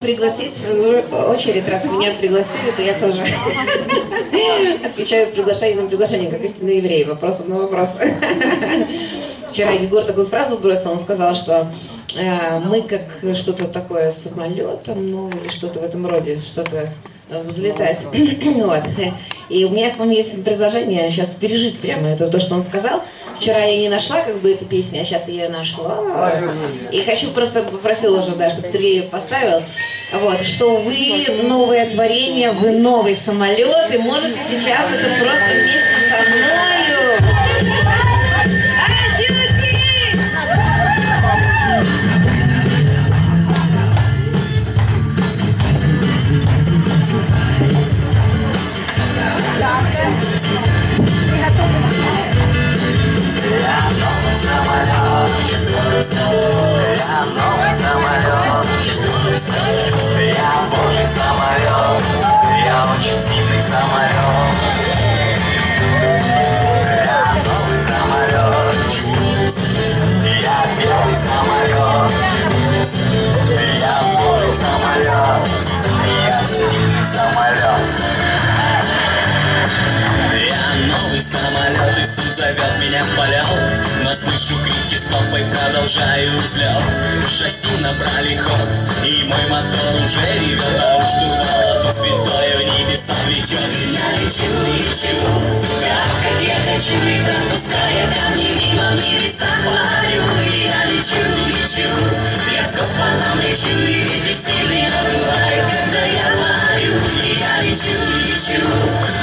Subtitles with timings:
[0.00, 3.22] пригласить в свою очередь, раз меня пригласили, то я тоже
[4.86, 7.04] отвечаю приглашение на приглашение, как истинный еврей.
[7.04, 7.98] Вопрос на вопрос.
[9.50, 11.70] Вчера Егор такую фразу бросил, он сказал, что
[12.16, 13.02] э, мы как
[13.36, 16.90] что-то такое самолетом, ну или что-то в этом роде, что-то
[17.28, 18.02] взлетать.
[18.14, 18.84] вот.
[19.50, 23.02] И у меня к вам есть предложение сейчас пережить прямо это, то, что он сказал.
[23.40, 26.30] Вчера я не нашла как бы эту песню, а сейчас я ее нашла.
[26.92, 29.62] И хочу просто попросил уже, да, чтобы Сергей ее поставил.
[30.12, 36.28] Вот, что вы новое творение, вы новый самолет, и можете сейчас это просто вместе со
[36.28, 36.79] мною.
[56.00, 58.64] Я новый самолет
[60.18, 62.04] Я божий самолет
[62.64, 64.56] Я очень сильный самолет
[67.04, 68.80] Я новый самолет
[70.40, 72.12] Я белый самолет
[73.78, 75.48] Я божий самолет
[76.24, 77.92] Я сильный самолет
[80.32, 83.44] я новый самолет, Иисус зовет меня в полет
[84.14, 86.82] слышу крики стоп и продолжаю взлет
[87.30, 88.68] Шасси набрали ход,
[89.04, 93.60] и мой мотор уже ревет А у штурвала то святое в небеса влечет
[93.92, 95.16] Я лечу, лечу,
[95.80, 101.88] как, как я хочу И пропуская камни мимо небеса парю И я лечу, лечу,
[102.52, 106.94] я с Господом лечу И ветер сильный обдувает, когда я парю
[107.24, 107.94] И я лечу,
[108.26, 108.66] лечу,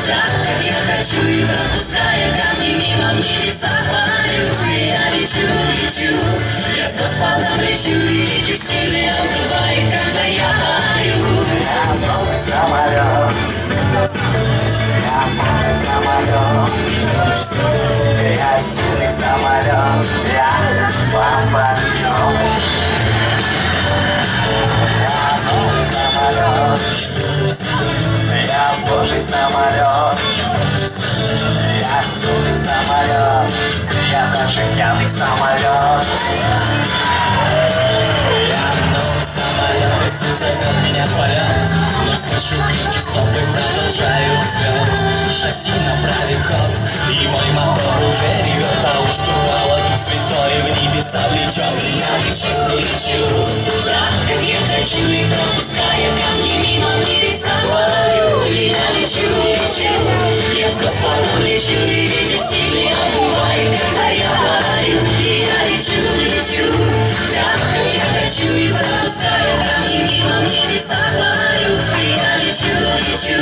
[0.08, 3.70] как, как я хочу И пропуская камни мимо небеса
[4.34, 6.16] И я лечу, лечу,
[6.78, 11.18] я с Господом лечу И ветер сильный обдувает, когда я парю
[11.62, 13.34] Я новый самолет
[13.98, 16.70] Я новый самолет
[18.38, 20.52] Я сильный самолет Я
[21.14, 22.38] бомбардируем
[25.02, 27.17] Я новый самолет
[27.60, 30.18] Я божий самолет.
[30.78, 33.52] Я сильный самолет.
[34.12, 36.06] Я даже пьяный самолет.
[38.48, 41.70] Я новый самолет Иисус зовет меня в полет.
[42.06, 45.00] Но слышу крики стоп и продолжаю взлет
[45.34, 46.80] Шасси набрали ход
[47.12, 52.18] И мой мотор уже ревет А у штурвала тут святой в небеса влечет И я
[52.24, 53.22] лечу, лечу.
[53.86, 57.17] Так, как я хочу И пропуская камни мимо И
[58.54, 59.90] я лечу, лечу
[60.56, 66.68] Я с Господом лечу И ветер сильный обдувает, когда я парю И я лечу, лечу
[67.34, 72.74] Так, как я хочу И пропуская камни мимо небеса парю И я лечу,
[73.10, 73.40] лечу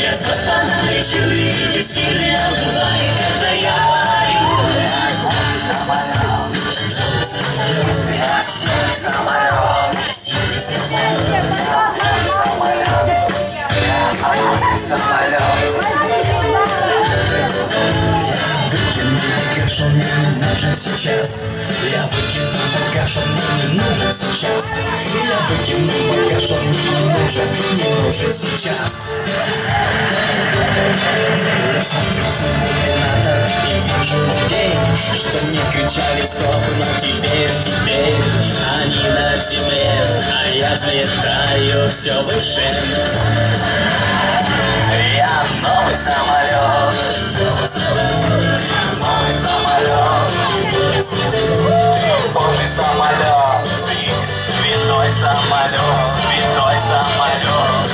[0.00, 4.06] Я с Господом лечу И ветер сильный обдувает, когда я парю
[9.06, 13.15] самолет самолет
[14.76, 15.42] самолет
[18.70, 21.48] Выкину багаж, он мне не нужен сейчас
[21.90, 24.80] Я выкину багаж, он мне не нужен сейчас
[25.14, 29.16] Я выкину багаж, он мне не нужен, не нужен сейчас
[31.74, 34.72] Я смотрю в иллюминатор и вижу людей
[35.14, 38.16] Что мне кричали стоп, но теперь, теперь
[38.80, 39.90] Они на земле,
[40.32, 43.95] а я взлетаю все выше
[52.34, 55.80] Божий самолет, ты святой самолет,
[56.10, 57.85] святой самолет,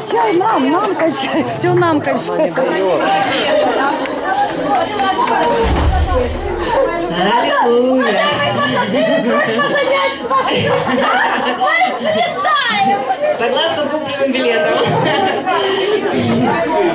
[0.00, 2.52] качай нам, нам качай, все нам качай.
[13.36, 14.78] Согласно купленным билетам.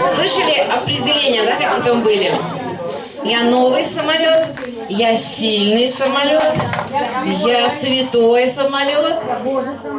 [0.07, 2.33] Слышали определение, да, как мы там были?
[3.25, 4.47] Я новый самолет,
[4.87, 6.43] я сильный самолет,
[7.43, 9.15] я святой самолет,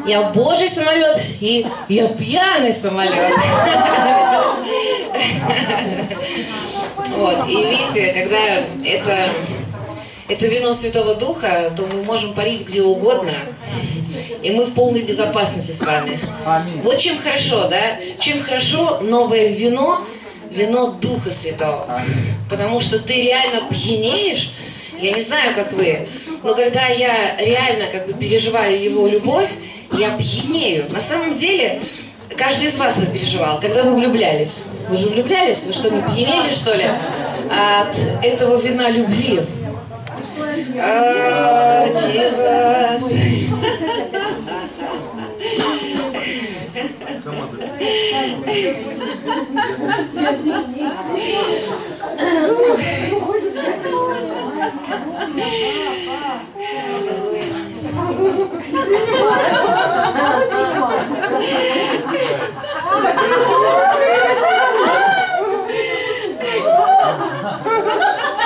[0.07, 3.35] я божий самолет и я пьяный самолет.
[7.17, 8.39] Вот, и видите, когда
[8.85, 9.19] это,
[10.29, 13.33] это вино Святого Духа, то мы можем парить где угодно.
[14.43, 16.21] И мы в полной безопасности с вами.
[16.45, 16.81] Аминь.
[16.83, 17.97] Вот чем хорошо, да?
[18.21, 20.01] Чем хорошо новое вино,
[20.57, 21.87] вино Духа Святого.
[22.51, 24.53] Потому что ты реально пьянеешь,
[25.01, 26.09] я не знаю, как вы,
[26.43, 29.51] но когда я реально как бы переживаю его любовь,
[29.93, 30.87] я пьянею.
[30.91, 31.83] На самом деле,
[32.37, 34.65] каждый из вас это переживал, когда вы влюблялись.
[34.89, 35.67] Вы же влюблялись?
[35.67, 36.87] Вы что, не пьянели, что ли?
[37.51, 39.41] От этого вина любви.
[40.79, 43.03] А, Jesus.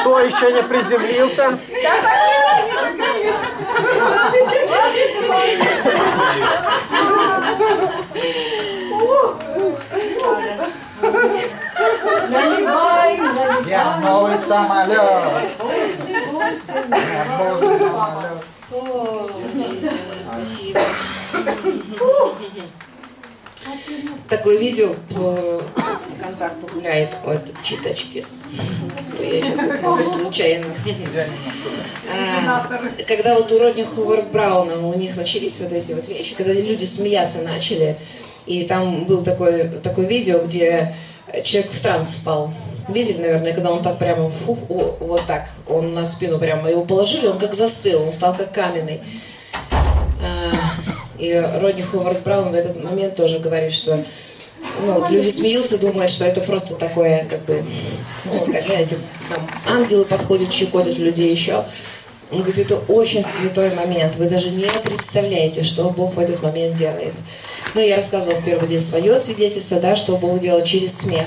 [0.00, 1.58] Кто еще не приземлился?
[1.82, 1.92] Я
[13.98, 15.00] новый самолет.
[16.88, 18.44] Я новый самолет.
[18.72, 19.28] О,
[20.24, 20.80] спасибо.
[24.28, 25.62] Такое видео по
[26.22, 27.10] контакту гуляет.
[27.62, 28.24] Читочки.
[29.16, 30.66] То я сейчас случайно.
[32.46, 32.66] А,
[33.06, 36.84] Когда вот у Родни Ховард Брауна у них начались вот эти вот вещи, когда люди
[36.84, 37.96] смеяться начали,
[38.46, 40.94] и там был такое, такое видео, где
[41.44, 42.52] человек в транс впал.
[42.88, 46.84] Видели, наверное, когда он так прямо, фу, о, вот так, он на спину прямо его
[46.84, 49.00] положили, он как застыл, он стал как каменный.
[50.22, 50.52] А,
[51.18, 54.02] И Родни Ховард Браун в этот момент тоже говорит, что
[54.84, 57.62] ну, вот люди смеются, думают, что это просто такое, как бы,
[58.24, 58.98] ну, как, знаете,
[59.28, 61.64] там ангелы подходят, щекотят людей еще.
[62.30, 64.16] Он говорит, это очень святой момент.
[64.16, 67.14] Вы даже не представляете, что Бог в этот момент делает.
[67.74, 71.26] Ну, я рассказывала в первый день свое свидетельство, да, что Бог делал через смех.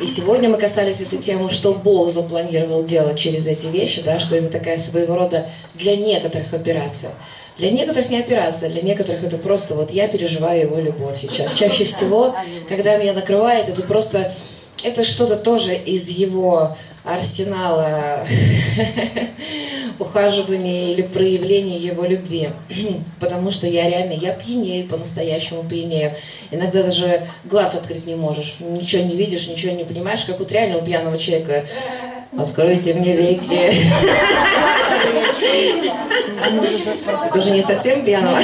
[0.00, 4.36] И сегодня мы касались этой темы, что Бог запланировал делать через эти вещи, да, что
[4.36, 7.12] это такая своего рода для некоторых операция.
[7.58, 11.52] Для некоторых не операция, для некоторых это просто вот я переживаю его любовь сейчас.
[11.54, 12.34] Чаще всего,
[12.68, 14.34] когда меня накрывает, это просто,
[14.82, 18.26] это что-то тоже из его арсенала
[20.00, 22.50] ухаживания или проявления его любви.
[23.20, 26.12] Потому что я реально, я пьянею, по-настоящему пьянею.
[26.50, 28.56] Иногда даже глаз открыть не можешь.
[28.60, 31.66] Ничего не видишь, ничего не понимаешь, как вот реально у пьяного человека.
[32.36, 33.74] Откройте мне веки.
[37.34, 38.38] Тоже не совсем пьяного.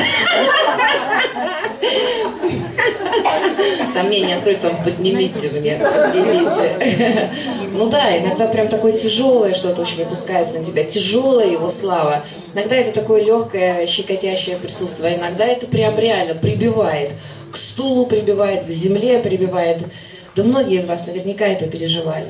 [3.95, 7.31] Там мне не откройте, там поднимите мне, поднимите.
[7.77, 12.25] Ну да, иногда прям такое тяжелое что-то очень опускается на тебя, тяжелая его слава.
[12.55, 17.13] Иногда это такое легкое, щекотящее присутствие, иногда это прям реально прибивает.
[17.53, 19.79] К стулу прибивает, к земле прибивает.
[20.35, 22.29] Да многие из вас наверняка это переживали.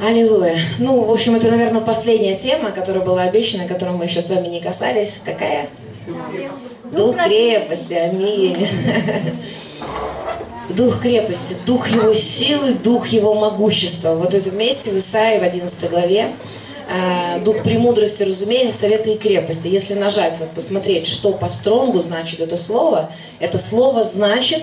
[0.00, 0.56] Аллилуйя.
[0.78, 4.48] Ну, в общем, это, наверное, последняя тема, которая была обещана, которую мы еще с вами
[4.48, 5.20] не касались.
[5.22, 5.68] Какая?
[6.90, 8.56] Дух крепости, аминь.
[10.68, 14.14] Дух крепости, дух его силы, дух его могущества.
[14.14, 16.32] Вот это вместе в Исаии в 11 главе.
[16.88, 19.68] а, Дух премудрости, разумения, совета и крепости.
[19.68, 24.62] Если нажать, вот посмотреть, что по стронгу значит это слово, это слово значит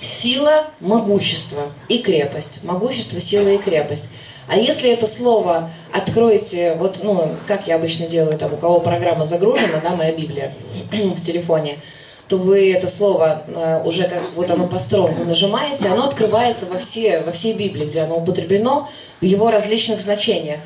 [0.00, 2.64] сила, могущество и крепость.
[2.64, 4.10] Могущество, сила и крепость.
[4.48, 9.24] А если это слово откроете, вот, ну, как я обычно делаю, там, у кого программа
[9.24, 10.54] загружена, да, моя Библия
[10.92, 11.78] в телефоне,
[12.30, 16.78] то вы это слово э, уже как вот оно по стронгу нажимаете, оно открывается во,
[16.78, 18.88] все, во всей Библии, где оно употреблено
[19.20, 20.60] в его различных значениях.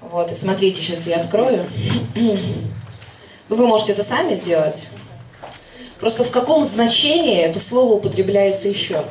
[0.00, 1.66] Вот, и смотрите, сейчас я открою.
[2.14, 4.88] Ну, Вы можете это сами сделать.
[6.00, 9.04] Просто в каком значении это слово употребляется еще.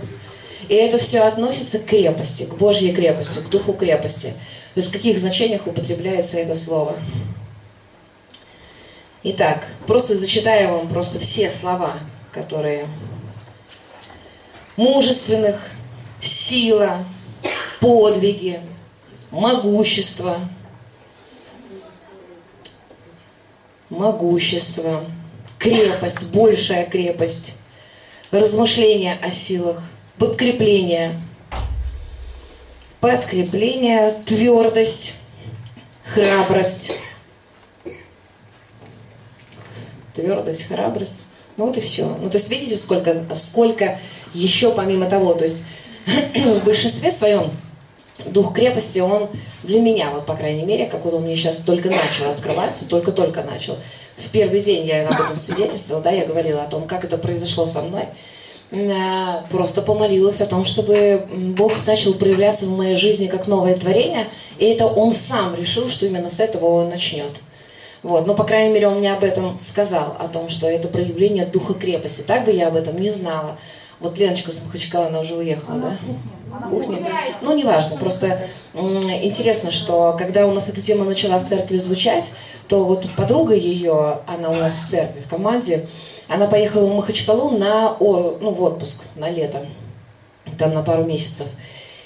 [0.69, 4.29] И это все относится к крепости, к Божьей крепости, к духу крепости.
[4.73, 6.95] То есть в каких значениях употребляется это слово.
[9.29, 11.99] Итак, просто зачитаю вам просто все слова,
[12.31, 12.87] которые
[14.77, 15.59] мужественных,
[16.21, 17.03] сила,
[17.81, 18.61] подвиги,
[19.29, 20.39] могущество,
[23.89, 25.03] могущество,
[25.59, 27.63] крепость, большая крепость,
[28.31, 29.83] размышления о силах,
[30.17, 31.19] подкрепление,
[33.01, 35.15] подкрепление, твердость,
[36.05, 36.93] храбрость,
[40.17, 41.21] твердость, храбрость.
[41.55, 42.05] Ну вот и все.
[42.21, 43.97] Ну то есть видите, сколько, сколько
[44.33, 45.65] еще помимо того, то есть
[46.05, 47.51] в большинстве своем
[48.25, 49.29] дух крепости, он
[49.63, 53.43] для меня, вот по крайней мере, как вот он мне сейчас только начал открываться, только-только
[53.43, 53.77] начал.
[54.17, 57.65] В первый день я об этом свидетельствовала, да, я говорила о том, как это произошло
[57.65, 58.05] со мной.
[58.71, 64.27] Э, Просто помолилась о том, чтобы Бог начал проявляться в моей жизни как новое творение,
[64.57, 67.31] и это Он сам решил, что именно с этого Он начнет.
[68.03, 68.27] Вот.
[68.27, 71.73] Но, по крайней мере, он мне об этом сказал, о том, что это проявление духа
[71.73, 72.25] крепости.
[72.25, 73.57] Так бы я об этом не знала.
[73.99, 75.97] Вот Леночка с Махачкала, она уже уехала, да?
[76.69, 76.99] Кухня.
[77.41, 77.97] Ну, неважно.
[77.97, 82.31] Просто интересно, что когда у нас эта тема начала в церкви звучать,
[82.67, 85.87] то вот подруга ее, она у нас в церкви, в команде,
[86.27, 89.65] она поехала в Махачкалу на, о, ну, в отпуск, на лето,
[90.57, 91.47] там на пару месяцев.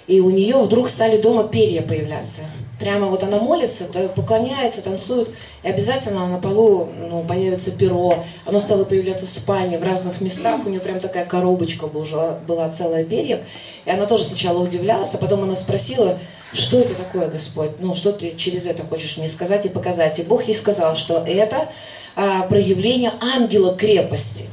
[0.07, 2.43] И у нее вдруг стали дома перья появляться.
[2.81, 3.85] Прямо вот она молится,
[4.15, 5.29] поклоняется, танцует,
[5.61, 8.23] и обязательно на полу ну, появится перо.
[8.43, 10.61] Оно стало появляться в спальне, в разных местах.
[10.65, 13.41] У нее прям такая коробочка была, была целая перьев.
[13.85, 16.17] И она тоже сначала удивлялась, а потом она спросила,
[16.53, 17.79] что это такое, Господь?
[17.79, 20.17] Ну, что ты через это хочешь мне сказать и показать?
[20.17, 21.69] И Бог ей сказал, что это
[22.15, 24.50] а, проявление ангела крепости.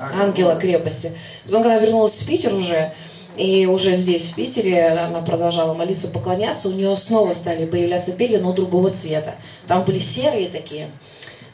[0.00, 1.12] Ангела крепости.
[1.44, 2.94] Потом, когда вернулась в Питер уже,
[3.36, 8.40] и уже здесь, в Питере, она продолжала молиться, поклоняться, у нее снова стали появляться перья,
[8.40, 9.34] но другого цвета.
[9.66, 10.90] Там были серые такие.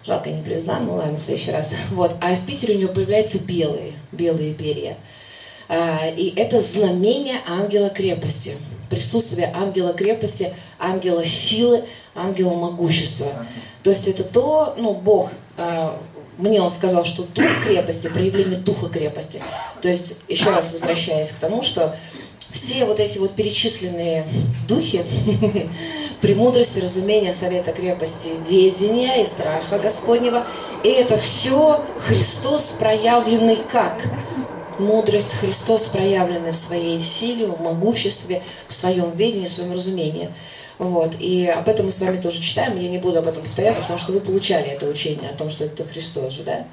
[0.06, 1.74] Жалко, я не привезла, ну ладно, в следующий раз.
[1.90, 2.12] Вот.
[2.20, 4.96] А в Питере у нее появляются белые, белые перья.
[5.68, 8.52] А, И это знамение ангела крепости.
[8.90, 11.84] Присутствие ангела крепости, ангела силы,
[12.14, 13.46] ангела могущества.
[13.82, 15.98] То есть это то, ну, Бог, а,
[16.38, 19.40] мне он сказал, что дух крепости, проявление духа крепости.
[19.80, 21.96] То есть, еще раз возвращаясь к тому, что
[22.50, 24.26] все вот эти вот перечисленные
[24.68, 25.04] духи,
[26.20, 30.46] премудрости, разумения, совета крепости, ведения и страха Господнего,
[30.82, 34.02] и это все Христос проявленный как?
[34.78, 40.30] Мудрость Христос проявленный в своей силе, в могуществе, в своем ведении, в своем разумении.
[40.78, 41.14] Вот.
[41.18, 43.98] И об этом мы с вами тоже читаем, я не буду об этом повторяться, потому
[43.98, 46.66] что вы получали это учение о том, что это Христос же, да?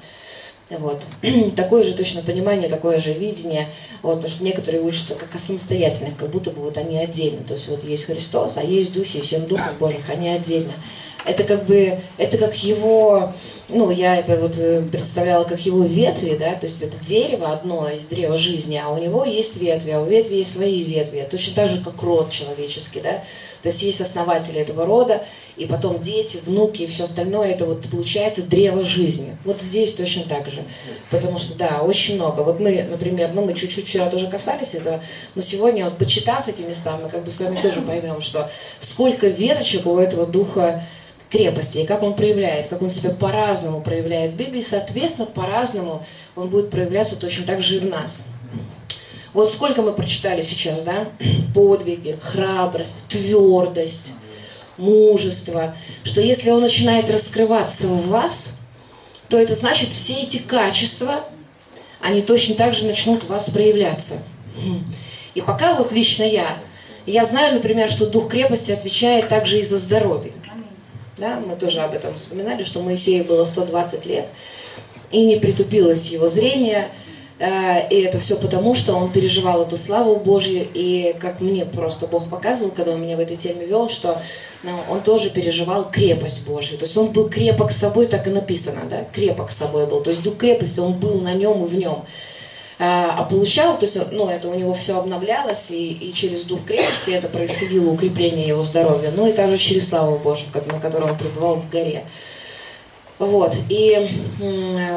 [0.70, 1.00] Вот.
[1.56, 3.68] Такое же точно понимание, такое же видение.
[4.02, 7.44] Вот, потому что некоторые учатся как о самостоятельных, как будто бы вот они отдельно.
[7.44, 10.72] То есть вот есть Христос, а есть духи, семь духов Божьих, они отдельно.
[11.26, 13.34] Это как бы, это как его,
[13.68, 17.90] ну, я это вот э, представляла как его ветви, да, то есть это дерево одно
[17.90, 21.54] из древа жизни, а у него есть ветви, а у ветви есть свои ветви, точно
[21.56, 23.22] так же, как род человеческий, да,
[23.62, 25.22] то есть есть основатели этого рода,
[25.56, 29.36] и потом дети, внуки и все остальное, это вот получается древо жизни.
[29.44, 30.64] Вот здесь точно так же.
[31.10, 32.40] Потому что, да, очень много.
[32.40, 35.02] Вот мы, например, ну мы чуть-чуть вчера тоже касались этого,
[35.34, 38.50] но сегодня вот почитав эти места, мы как бы с вами тоже поймем, что
[38.80, 40.82] сколько веточек у этого духа
[41.30, 46.48] крепости, и как он проявляет, как он себя по-разному проявляет в Библии, соответственно, по-разному он
[46.48, 48.32] будет проявляться точно так же и в нас.
[49.32, 51.08] Вот сколько мы прочитали сейчас, да?
[51.54, 54.14] Подвиги, храбрость, твердость,
[54.76, 55.76] мужество.
[56.02, 58.60] Что если он начинает раскрываться в вас,
[59.28, 61.24] то это значит, все эти качества,
[62.00, 64.22] они точно так же начнут в вас проявляться.
[65.34, 66.58] И пока вот лично я,
[67.06, 70.32] я знаю, например, что дух крепости отвечает также и за здоровье.
[71.18, 74.26] Да, мы тоже об этом вспоминали, что Моисею было 120 лет,
[75.10, 76.88] и не притупилось его зрение,
[77.40, 80.66] И это все потому, что он переживал эту славу Божью.
[80.74, 84.20] И как мне просто Бог показывал, когда он меня в этой теме вел, что
[84.62, 86.76] ну, он тоже переживал крепость Божью.
[86.76, 90.02] То есть он был крепок собой, так и написано, да, крепок собой был.
[90.02, 92.04] То есть дух крепости, он был на нем и в нем.
[92.78, 96.64] А а получал, то есть, ну, это у него все обновлялось, и, и через дух
[96.64, 101.18] крепости это происходило укрепление его здоровья, ну и также через славу Божью, на которой он
[101.18, 102.04] пребывал в горе.
[103.20, 103.52] Вот.
[103.68, 104.08] И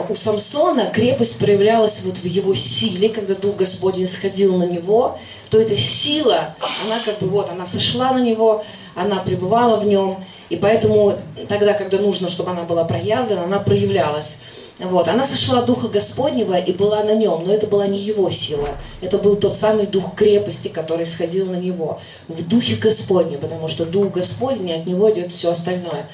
[0.09, 5.59] у Самсона крепость проявлялась вот в его силе, когда Дух Господень сходил на него, то
[5.59, 8.63] эта сила, она как бы вот, она сошла на него,
[8.95, 11.17] она пребывала в нем, и поэтому
[11.49, 14.43] тогда, когда нужно, чтобы она была проявлена, она проявлялась.
[14.79, 15.07] Вот.
[15.09, 18.69] Она сошла Духа Господнего и была на нем, но это была не его сила.
[19.01, 21.99] Это был тот самый Дух крепости, который сходил на него.
[22.29, 26.07] В Духе Господне, потому что Дух Господень, от него идет все остальное.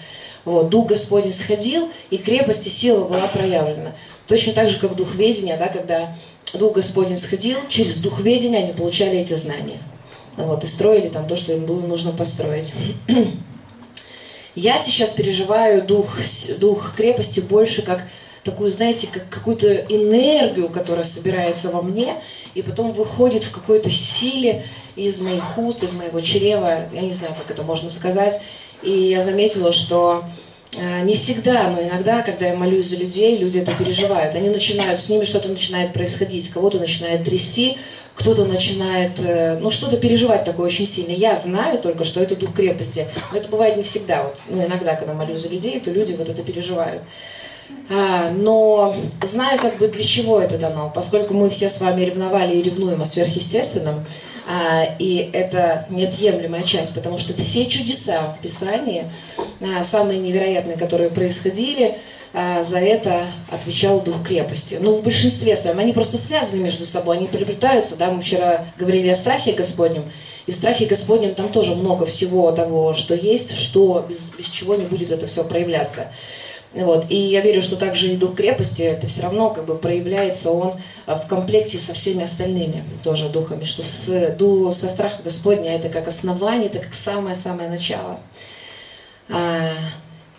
[0.45, 3.93] Вот, Дух Господень сходил, и крепость и сила была проявлена.
[4.27, 6.15] Точно так же, как Дух Ведения, да, когда
[6.53, 9.79] Дух Господень сходил, через Дух Ведения они получали эти знания.
[10.37, 12.73] Вот, и строили там то, что им было нужно построить.
[14.55, 16.17] Я сейчас переживаю дух,
[16.59, 18.03] дух крепости больше как
[18.43, 22.15] такую, знаете, как какую-то энергию, которая собирается во мне,
[22.55, 24.65] и потом выходит в какой-то силе
[24.95, 28.41] из моих уст, из моего чрева, я не знаю, как это можно сказать.
[28.81, 30.23] И я заметила, что
[30.77, 34.35] А, Не всегда, но иногда, когда я молюсь за людей, люди это переживают.
[34.35, 37.77] Они начинают, с ними что-то начинает происходить, кого-то начинает трясти,
[38.13, 41.11] кто-то начинает, э, ну, что-то переживать такое очень сильно.
[41.11, 43.07] Я знаю только, что это дух крепости.
[43.31, 44.23] Но это бывает не всегда.
[44.23, 47.01] Вот, ну, иногда, когда молюсь за людей, то люди вот это переживают.
[47.89, 52.57] А, но знаю как бы для чего это дано, поскольку мы все с вами ревновали
[52.57, 54.05] и ревнуем о сверхъестественном,
[54.97, 59.05] и это неотъемлемая часть, потому что все чудеса в Писании,
[59.61, 61.97] а, самые невероятные, которые происходили,
[62.33, 64.77] а, за это отвечал дух крепости.
[64.79, 65.79] Ну, в большинстве своем.
[65.79, 67.97] Они просто связаны между собой, они приобретаются.
[67.97, 68.11] Да?
[68.11, 70.11] Мы вчера говорили о страхе Господнем,
[70.45, 74.75] и в страхе Господнем там тоже много всего того, что есть, что без, без чего
[74.75, 76.11] не будет это все проявляться.
[76.73, 77.07] Вот.
[77.09, 80.75] И я верю, что также и дух крепости, это все равно как бы проявляется он
[81.07, 85.89] а, в комплекте со всеми остальными тоже духами, что с, ду, со страха Господня это
[85.89, 88.19] как основание, это как самое-самое начало.
[89.29, 89.73] А,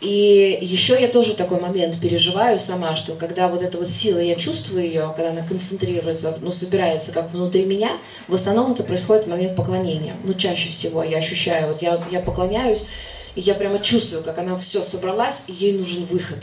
[0.00, 4.34] и еще я тоже такой момент переживаю сама, что когда вот эта вот сила, я
[4.34, 7.90] чувствую ее, когда она концентрируется, ну, собирается как внутри меня,
[8.26, 10.14] в основном это происходит в момент поклонения.
[10.24, 12.86] Ну, чаще всего я ощущаю, вот я, я поклоняюсь,
[13.34, 16.38] и я прямо чувствую, как она все собралась, и ей нужен выход.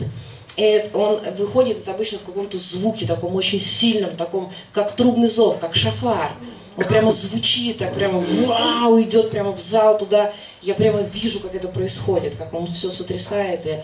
[0.58, 5.60] И он выходит это обычно в каком-то звуке, таком очень сильном, таком, как трубный зов,
[5.60, 6.32] как шафар.
[6.75, 10.34] Он прямо звучит, так прямо вау, идет прямо в зал туда.
[10.62, 13.79] Я прямо вижу, как это происходит, как он все сотрясает и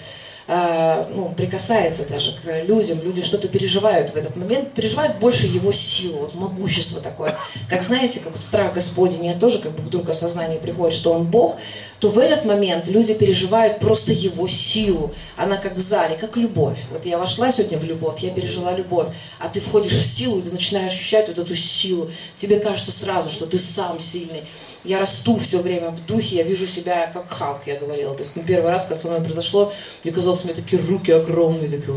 [0.48, 3.02] э, ну, прикасается даже к людям.
[3.04, 7.36] Люди что-то переживают в этот момент, переживают больше его силу, вот могущество такое.
[7.70, 11.26] Как знаете, как вот страх Господень, я тоже как бы вдруг осознание приходит, что он
[11.26, 11.58] Бог,
[12.04, 15.14] то в этот момент люди переживают просто его силу.
[15.38, 16.78] Она как в зале, как любовь.
[16.92, 19.08] Вот я вошла сегодня в любовь, я пережила любовь,
[19.40, 22.12] а ты входишь в силу, и ты начинаешь ощущать вот эту силу.
[22.36, 24.44] Тебе кажется сразу, что ты сам сильный.
[24.84, 28.14] Я расту все время в духе, я вижу себя как Халк, я говорила.
[28.14, 29.72] То есть, ну, первый раз, когда со мной произошло,
[30.04, 31.96] мне казалось, у меня такие руки огромные, такие,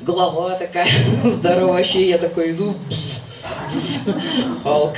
[0.00, 0.90] голова такая
[1.26, 2.74] здоровая, я такой иду,
[4.62, 4.96] Халк.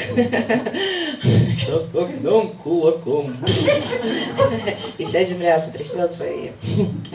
[1.23, 3.33] Сейчас огнем кулаком.
[4.99, 6.51] И вся земля сотрясется и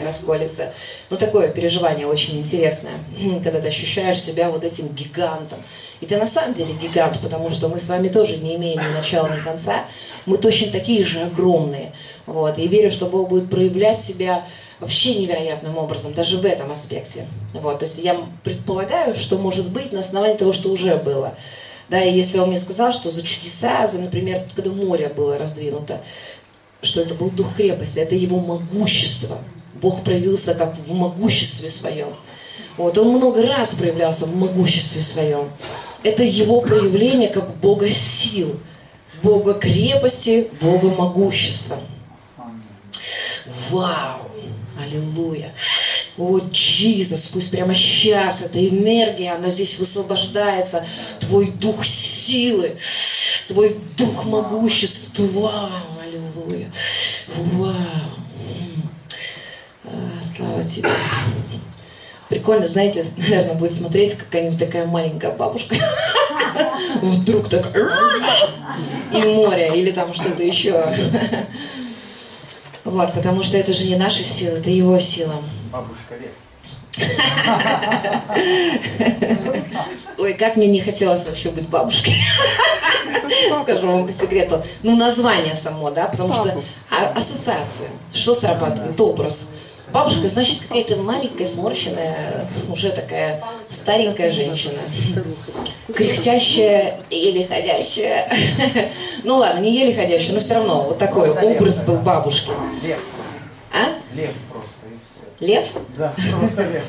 [0.02, 0.72] расколется.
[1.10, 2.94] Ну, такое переживание очень интересное,
[3.42, 5.58] когда ты ощущаешь себя вот этим гигантом.
[6.00, 8.96] И ты на самом деле гигант, потому что мы с вами тоже не имеем ни
[8.96, 9.84] начала, ни конца.
[10.26, 11.92] Мы точно такие же огромные.
[12.26, 12.58] Вот.
[12.58, 14.46] И верю, что Бог будет проявлять себя
[14.80, 17.26] вообще невероятным образом, даже в этом аспекте.
[17.52, 17.80] Вот.
[17.80, 21.34] То есть я предполагаю, что может быть на основании того, что уже было.
[21.88, 26.00] Да, и если он мне сказал, что за чудеса, за, например, когда море было раздвинуто,
[26.82, 29.38] что это был дух крепости, это его могущество.
[29.80, 32.08] Бог проявился как в могуществе своем.
[32.76, 35.48] Вот, он много раз проявлялся в могуществе своем.
[36.02, 38.60] Это его проявление как Бога сил,
[39.22, 41.78] Бога крепости, Бога могущества.
[43.70, 44.27] Вау!
[44.80, 45.52] Аллилуйя!
[46.16, 50.86] О, Иисус, пусть прямо сейчас эта энергия, она здесь высвобождается.
[51.20, 52.76] Твой дух силы,
[53.46, 55.70] твой дух могущества.
[56.00, 56.70] Аллилуйя.
[57.36, 57.74] Вау.
[59.84, 60.88] А, слава тебе.
[62.28, 65.76] Прикольно, знаете, наверное, будет смотреть какая-нибудь такая маленькая бабушка.
[67.00, 67.74] Вдруг так
[69.12, 70.84] и море, или там что-то еще.
[72.90, 75.34] Вот, потому что это же не наша сила, это его сила.
[75.70, 76.30] Бабушка Лев.
[80.18, 82.14] Ой, как мне не хотелось вообще быть бабушкой.
[83.62, 84.62] Скажу вам по секрету.
[84.82, 87.90] Ну, название само, да, потому что а- ассоциация.
[88.12, 89.00] Что срабатывает?
[89.00, 89.54] Образ.
[89.92, 94.78] Бабушка, значит, какая-то маленькая, сморщенная, уже такая старенькая женщина.
[95.94, 98.30] Кряхтящая, еле ходящая.
[99.24, 102.50] Ну ладно, не еле ходящая, но все равно вот такой образ был бабушки.
[102.82, 103.02] Лев.
[103.72, 103.94] А?
[104.14, 104.70] Лев просто.
[105.40, 105.66] Лев?
[105.96, 106.84] Да, просто лев.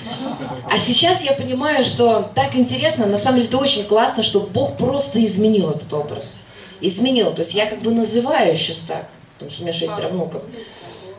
[0.69, 4.77] А сейчас я понимаю, что так интересно, на самом деле это очень классно, что Бог
[4.77, 6.43] просто изменил этот образ.
[6.81, 7.33] Изменил.
[7.33, 10.43] То есть я как бы называю сейчас так, потому что у меня шестеро внуков.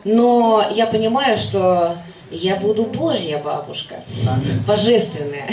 [0.03, 1.95] Но я понимаю, что
[2.31, 4.03] я буду Божья бабушка,
[4.65, 5.49] божественная.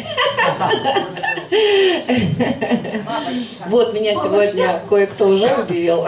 [3.67, 6.07] Вот меня сегодня кое-кто уже удивил.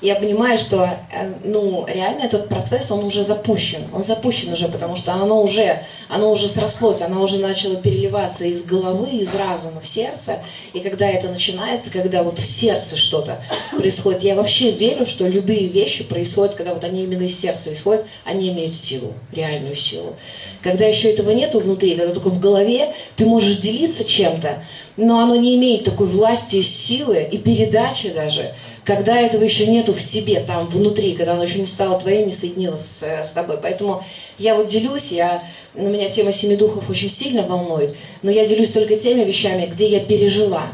[0.00, 3.82] Я понимаю, что, э, ну, реально этот процесс, он уже запущен.
[3.92, 8.64] Он запущен уже, потому что оно уже, оно уже срослось, оно уже начало переливаться из
[8.64, 10.38] головы, из разума в сердце.
[10.72, 15.66] И когда это начинается, когда вот в сердце что-то происходит, я вообще верю, что любые
[15.66, 20.16] вещи происходят, когда вот они именно из сердца исходят, они имеют силу, реальную силу.
[20.62, 24.62] Когда еще этого нету внутри, когда только в голове, ты можешь делиться чем-то,
[24.96, 30.02] но оно не имеет такой власти, силы и передачи даже, когда этого еще нету в
[30.02, 33.58] тебе, там, внутри, когда оно еще не стало твоим, не соединилось с, с тобой.
[33.60, 34.04] Поэтому
[34.38, 35.42] я вот делюсь, я,
[35.74, 39.88] на меня тема семи духов очень сильно волнует, но я делюсь только теми вещами, где
[39.88, 40.68] я пережила,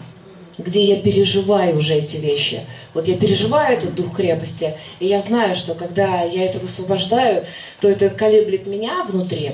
[0.58, 2.60] где я переживаю уже эти вещи.
[2.94, 7.44] Вот я переживаю этот дух крепости, и я знаю, что когда я это высвобождаю,
[7.80, 9.52] то это колеблет меня внутри.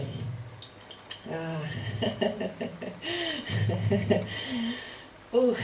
[5.32, 5.56] Ух.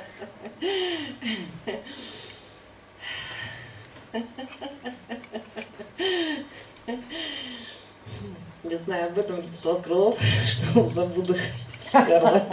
[8.63, 11.35] Не знаю, об этом написал Крылов, что забуду
[11.79, 12.43] сперва.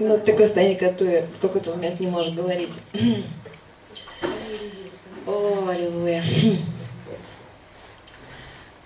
[0.00, 2.82] Ну, такое состояние, когда ты в какой-то момент не можешь говорить.
[5.26, 6.24] О, аллилуйя.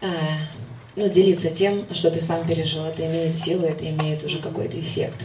[0.02, 0.08] А,
[0.96, 5.16] ну, делиться тем, что ты сам пережил, это имеет силу, это имеет уже какой-то эффект.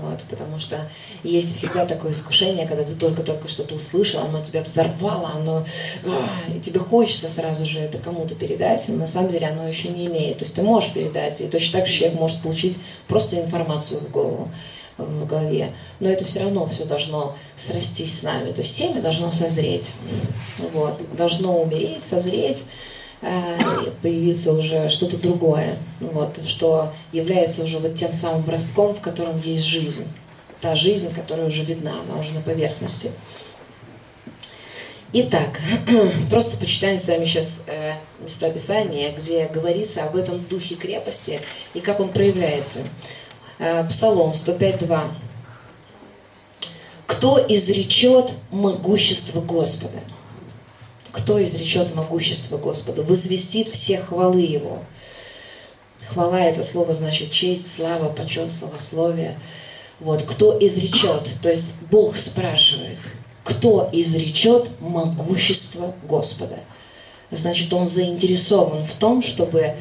[0.00, 0.88] Вот, потому что
[1.24, 5.66] есть всегда такое искушение, когда ты только-только что-то услышал, оно тебя взорвало, оно,
[6.04, 9.88] а, и тебе хочется сразу же это кому-то передать, но на самом деле оно еще
[9.88, 10.38] не имеет.
[10.38, 14.10] То есть ты можешь передать, и точно так же человек может получить просто информацию в
[14.10, 14.50] голову
[14.98, 18.50] в голове, но это все равно все должно срастись с нами.
[18.50, 19.90] То есть семя должно созреть,
[20.72, 22.64] вот, должно умереть, созреть,
[23.20, 29.64] появиться уже что-то другое, вот, что является уже вот тем самым ростком, в котором есть
[29.64, 30.06] жизнь.
[30.60, 33.10] Та жизнь, которая уже видна, она уже на поверхности.
[35.12, 35.58] Итак,
[36.30, 41.40] просто почитаем с вами сейчас э, места Писания, где говорится об этом духе крепости
[41.72, 42.80] и как он проявляется.
[43.58, 45.10] Э, Псалом 105.2.
[47.06, 49.98] «Кто изречет могущество Господа?»
[51.12, 54.82] Кто изречет могущество Господа, возвестит все хвалы Его.
[56.06, 59.38] Хвала– это слово значит честь, слава, почет, славословие.
[60.00, 62.98] Вот, кто изречет, то есть Бог спрашивает,
[63.42, 66.58] кто изречет могущество Господа.
[67.30, 69.74] Значит, Он заинтересован в том, чтобы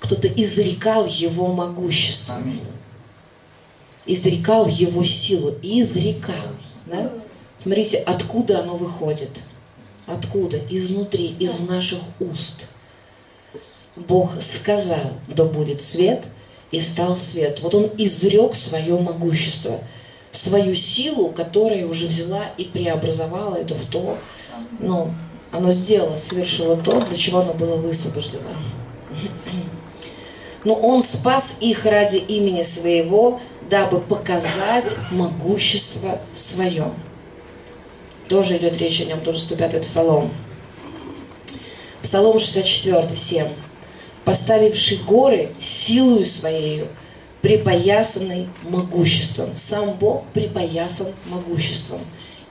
[0.00, 2.36] кто-то изрекал Его могущество,
[4.06, 6.34] изрекал Его силу, изрекал.
[6.86, 7.10] Да?
[7.62, 9.30] Смотрите, откуда оно выходит–
[10.08, 10.58] Откуда?
[10.70, 12.64] Изнутри, из наших уст.
[13.94, 16.24] Бог сказал, да будет свет,
[16.70, 17.60] и стал свет.
[17.60, 19.78] Вот Он изрек свое могущество,
[20.32, 24.16] свою силу, которая уже взяла и преобразовала это в то,
[24.78, 25.12] ну,
[25.50, 28.50] оно сделало, совершило то, для чего оно было высвобождено.
[30.64, 36.92] Но Он спас их ради имени Своего, дабы показать могущество Свое.
[38.28, 40.30] Тоже идет речь о нем, тоже 105-й псалом.
[42.02, 43.46] Псалом 64, 7.
[44.24, 46.88] «Поставивший горы силою своею,
[47.40, 49.56] припоясанный могуществом».
[49.56, 52.00] Сам Бог припоясан могуществом.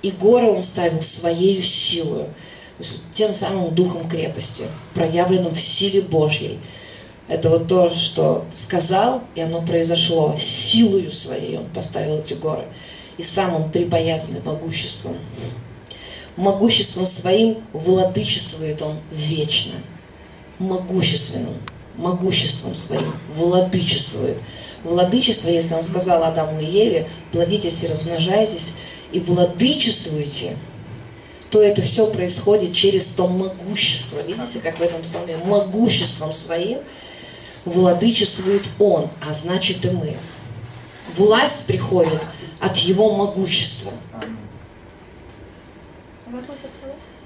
[0.02, 2.28] И горы он ставил своею силою,
[3.14, 4.64] тем самым духом крепости,
[4.96, 6.60] проявленным в силе Божьей.
[7.28, 10.36] Это вот то, что сказал, и оно произошло.
[10.40, 12.66] Силою своей он поставил эти горы.
[13.18, 15.18] И сам он припоясанный могуществом
[16.38, 19.74] могуществом своим владычествует он вечно.
[20.60, 21.56] Могущественным,
[21.98, 24.38] могуществом своим владычествует.
[24.84, 28.78] Владычество, если он сказал Адаму и Еве, плодитесь и размножайтесь,
[29.12, 30.56] и владычествуйте,
[31.50, 34.20] то это все происходит через то могущество.
[34.26, 35.38] Видите, как в этом псалме?
[35.38, 36.80] Могуществом своим
[37.66, 40.16] владычествует он, а значит и мы.
[41.18, 42.22] Власть приходит
[42.60, 43.92] от его могущества.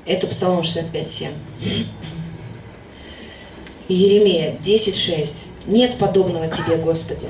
[0.05, 1.29] Это Псалом 65.7.
[3.87, 5.47] Еремея 10.6.
[5.67, 7.27] Нет подобного тебе, Господи.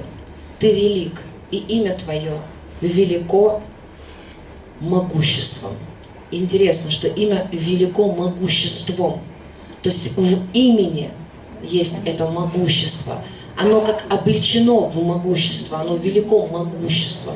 [0.60, 2.34] Ты велик, и имя Твое
[2.82, 3.62] велико
[4.80, 5.74] могуществом.
[6.30, 9.22] Интересно, что имя велико могуществом.
[9.84, 11.12] То есть в имени
[11.64, 13.24] есть это могущество.
[13.58, 17.36] Оно как обличено в могущество, оно велико могуществом.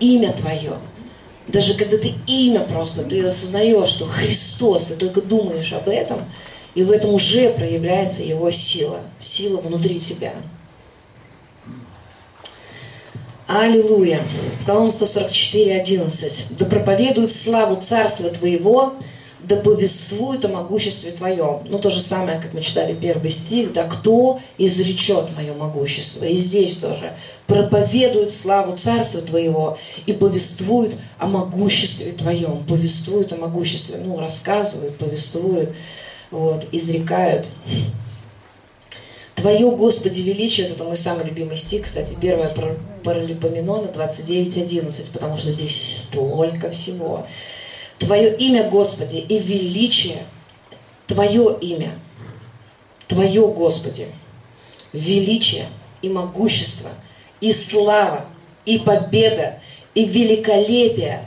[0.00, 0.78] Имя Твое–
[1.48, 6.24] даже когда ты имя просто, ты осознаешь, что Христос, ты только думаешь об этом,
[6.74, 10.32] и в этом уже проявляется Его сила, сила внутри тебя.
[13.46, 14.22] Аллилуйя.
[14.58, 16.58] Псалом 144, 11.
[16.58, 18.94] «Да проповедует славу Царства Твоего,
[19.48, 21.62] да повествует о могуществе Твоем».
[21.68, 26.36] Ну, то же самое, как мы читали первый стих, да, «Кто изречет мое могущество?» И
[26.36, 27.12] здесь тоже
[27.46, 35.70] проповедуют славу Царства Твоего и повествуют о могуществе Твоем, повествуют о могуществе, ну, рассказывают, повествуют,
[36.30, 37.46] вот, изрекают.
[39.36, 42.52] Твое, Господи, величие, это мой самый любимый стих, кстати, первое
[43.04, 47.26] Паралипоменона 29.11, потому что здесь столько всего.
[47.98, 50.24] Твое имя, Господи, и величие,
[51.06, 51.98] Твое имя,
[53.08, 54.06] Твое, Господи,
[54.92, 55.66] величие
[56.02, 56.90] и могущество,
[57.40, 58.26] и слава,
[58.64, 59.60] и победа,
[59.94, 61.26] и великолепие,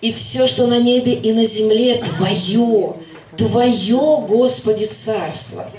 [0.00, 2.94] и все, что на небе и на земле, Твое,
[3.36, 5.70] Твое, Господи, царство.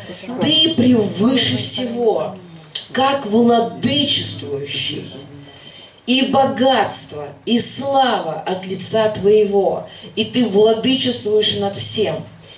[0.42, 2.36] Ты превыше всего,
[2.92, 5.12] как владычествующий.
[6.10, 12.16] И богатство, и слава от лица Твоего, и Ты владычествуешь над всем.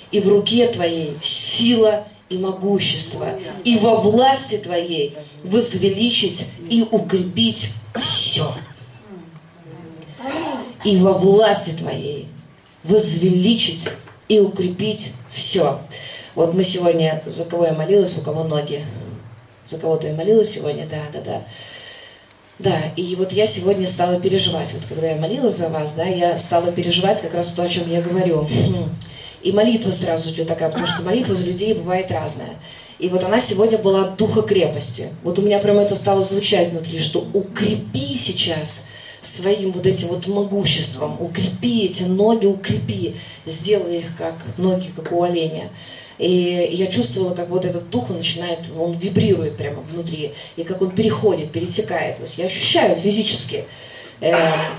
[0.10, 3.28] И в руке Твоей сила и могущество,
[3.66, 8.50] и во власти Твоей возвеличить и укрепить все.
[10.86, 12.30] И во власти Твоей
[12.86, 13.90] возвеличить
[14.30, 15.78] и укрепить все.
[16.36, 18.86] Вот мы сегодня, за кого я молилась, у кого ноги?
[19.66, 21.44] За кого-то я молилась сегодня, да, да, да.
[22.64, 26.38] Да, и вот я сегодня стала переживать, вот когда я молилась за вас, да, я
[26.38, 28.48] стала переживать как раз то, о чем я говорю.
[29.42, 32.56] И молитва сразу идет такая, потому что молитва за людей бывает разная.
[33.00, 35.08] И вот она сегодня была от духа крепости.
[35.24, 38.90] Вот у меня прямо это стало звучать внутри, что укрепи сейчас
[39.24, 43.16] своим вот этим вот могуществом, укрепи эти ноги, укрепи,
[43.48, 45.72] сделай их как ноги, как у оленя.
[46.22, 50.80] И я чувствовала, как вот этот дух, он начинает, он вибрирует прямо внутри, и как
[50.84, 52.18] он переходит, перетекает.
[52.18, 53.66] То есть я ощущаю физически
[54.20, 54.32] э,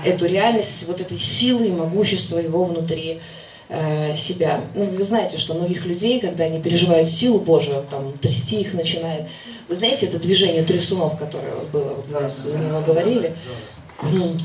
[0.05, 3.19] эту реальность, вот этой силы и могущества его внутри
[3.67, 4.61] э, себя.
[4.73, 9.23] Ну, вы знаете, что многих людей, когда они переживают силу Божию, там, трясти их начинает.
[9.67, 13.35] Вы знаете это движение трясунов, которое было, вот мы с него говорили?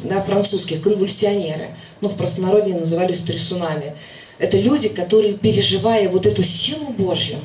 [0.05, 3.95] да, французских, конвульсионеры, ну, в простонародье назывались трясунами.
[4.39, 7.39] Это люди, которые, переживая вот эту силу Божью,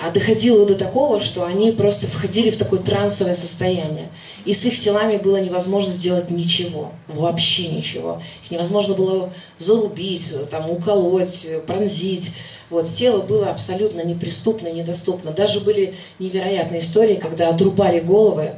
[0.00, 4.10] а доходило до такого, что они просто входили в такое трансовое состояние.
[4.44, 8.20] И с их телами было невозможно сделать ничего, вообще ничего.
[8.44, 12.32] Их невозможно было зарубить, там, уколоть, пронзить.
[12.68, 15.30] Вот, тело было абсолютно неприступно, недоступно.
[15.30, 18.50] Даже были невероятные истории, когда отрубали головы,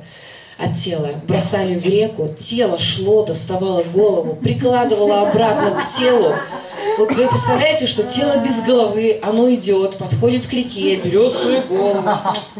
[0.58, 6.34] от тела, бросали в реку, тело шло, доставало голову, прикладывало обратно к телу.
[6.98, 12.08] Вот вы представляете, что тело без головы, оно идет, подходит к реке, берет свою голову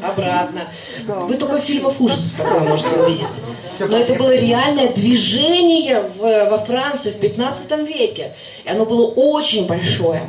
[0.03, 0.69] обратно.
[1.07, 3.43] Вы только в фильмах ужасов такое можете увидеть.
[3.81, 8.33] Но это было реальное движение в, во Франции в 15 веке.
[8.65, 10.23] И оно было очень большое.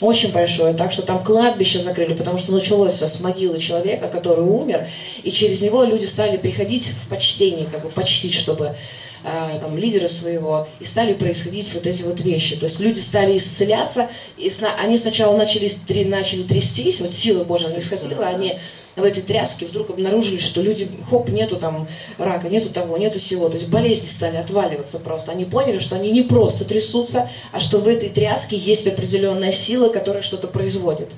[0.00, 4.88] Очень большое, так что там кладбище закрыли, потому что началось с могилы человека, который умер,
[5.22, 8.76] и через него люди стали приходить в почтение, как бы почтить, чтобы
[9.22, 12.56] там, лидера своего, и стали происходить вот эти вот вещи.
[12.56, 15.70] То есть люди стали исцеляться, и сна, они сначала начали,
[16.04, 18.58] начали трястись, вот сила Божья схватила, они
[18.96, 23.48] в этой тряске вдруг обнаружили, что люди, хоп, нету там рака, нету того, нету всего.
[23.48, 25.32] То есть болезни стали отваливаться просто.
[25.32, 29.88] Они поняли, что они не просто трясутся, а что в этой тряске есть определенная сила,
[29.88, 31.08] которая что-то производит.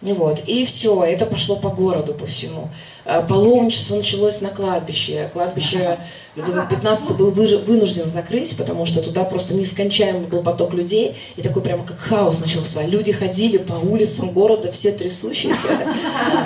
[0.00, 0.40] Вот.
[0.46, 2.70] И все, это пошло по городу, по всему.
[3.04, 5.28] А, паломничество началось на кладбище.
[5.32, 5.98] Кладбище
[6.34, 11.62] Людовик XV был вынужден закрыть, потому что туда просто нескончаемый был поток людей, и такой
[11.62, 12.86] прямо как хаос начался.
[12.86, 15.68] Люди ходили по улицам города, все трясущиеся.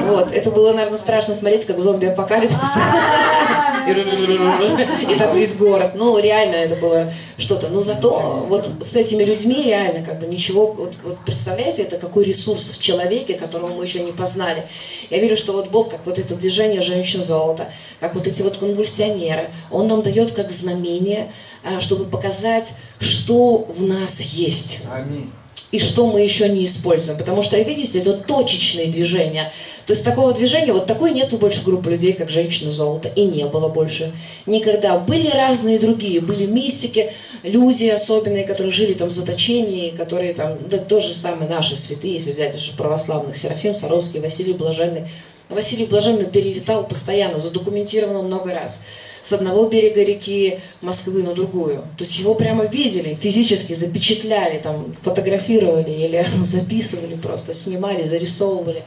[0.07, 0.33] Вот.
[0.33, 2.61] Это было, наверное, страшно смотреть, как зомби-апокалипсис.
[3.89, 5.93] И так весь город.
[5.95, 7.69] Ну, реально это было что-то.
[7.69, 10.73] Но зато вот с этими людьми реально как бы ничего...
[10.73, 14.67] Вот, вот представляете, это какой ресурс в человеке, которого мы еще не познали.
[15.11, 17.67] Я верю, что вот Бог, как вот это движение женщин золота,
[17.99, 21.33] как вот эти вот конвульсионеры, Он нам дает как знамение,
[21.65, 24.83] а, чтобы показать, что в нас есть.
[24.93, 25.29] Аминь.
[25.73, 27.19] И что мы еще не используем.
[27.19, 29.53] Потому что, видите, это точечные движения.
[29.87, 33.09] То есть такого движения, вот такой нету больше группы людей, как женщины золота.
[33.09, 34.13] И не было больше.
[34.47, 34.97] Никогда.
[34.97, 36.21] Были разные другие.
[36.21, 41.51] Были мистики, люди особенные, которые жили там в заточении, которые там, да, то же самое
[41.51, 45.09] наши святые, если взять уже православных, Серафим, Саровский, Василий Блаженный.
[45.49, 48.83] Василий Блаженный перелетал постоянно, задокументировано много раз
[49.23, 51.79] с одного берега реки Москвы на другую.
[51.99, 58.85] То есть его прямо видели, физически запечатляли, там, фотографировали или записывали просто, снимали, зарисовывали.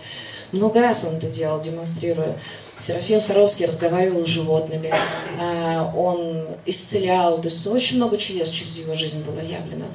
[0.51, 2.37] Много раз он это делал, демонстрируя.
[2.79, 4.91] Серафим Саровский разговаривал с животными,
[5.37, 9.85] а, он исцелял, то есть очень много чудес через его жизнь было явлено.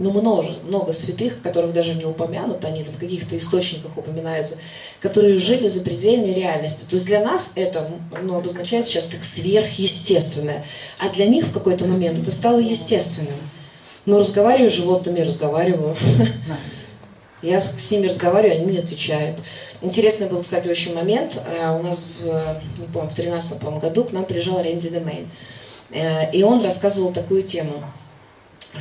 [0.00, 4.58] Ну, много, много святых, которых даже не упомянут, они в каких-то источниках упоминаются,
[5.00, 6.88] которые жили за предельной реальностью.
[6.88, 7.90] То есть для нас это
[8.22, 10.64] ну, обозначает сейчас как сверхъестественное,
[10.98, 13.34] а для них в какой-то момент это стало естественным.
[14.06, 15.96] Ну, разговариваю с животными, разговариваю.
[17.42, 19.38] Я с ними разговариваю, они мне отвечают.
[19.80, 21.40] Интересный был, кстати, очень момент.
[21.46, 22.24] Э, У нас, в,
[22.78, 25.28] не помню, в 13 по году к нам приезжал Рэнди Демейн.
[25.90, 27.84] Э, И он рассказывал такую тему,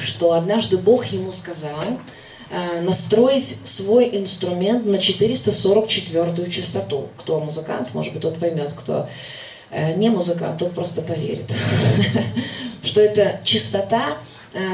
[0.04, 1.84] что однажды Бог ему сказал
[2.50, 7.10] э, настроить свой инструмент на 444 частоту.
[7.18, 9.08] Кто музыкант, может быть, тот поймет, кто
[9.98, 11.52] не музыкант, тот просто поверит.
[12.84, 14.18] Что это частота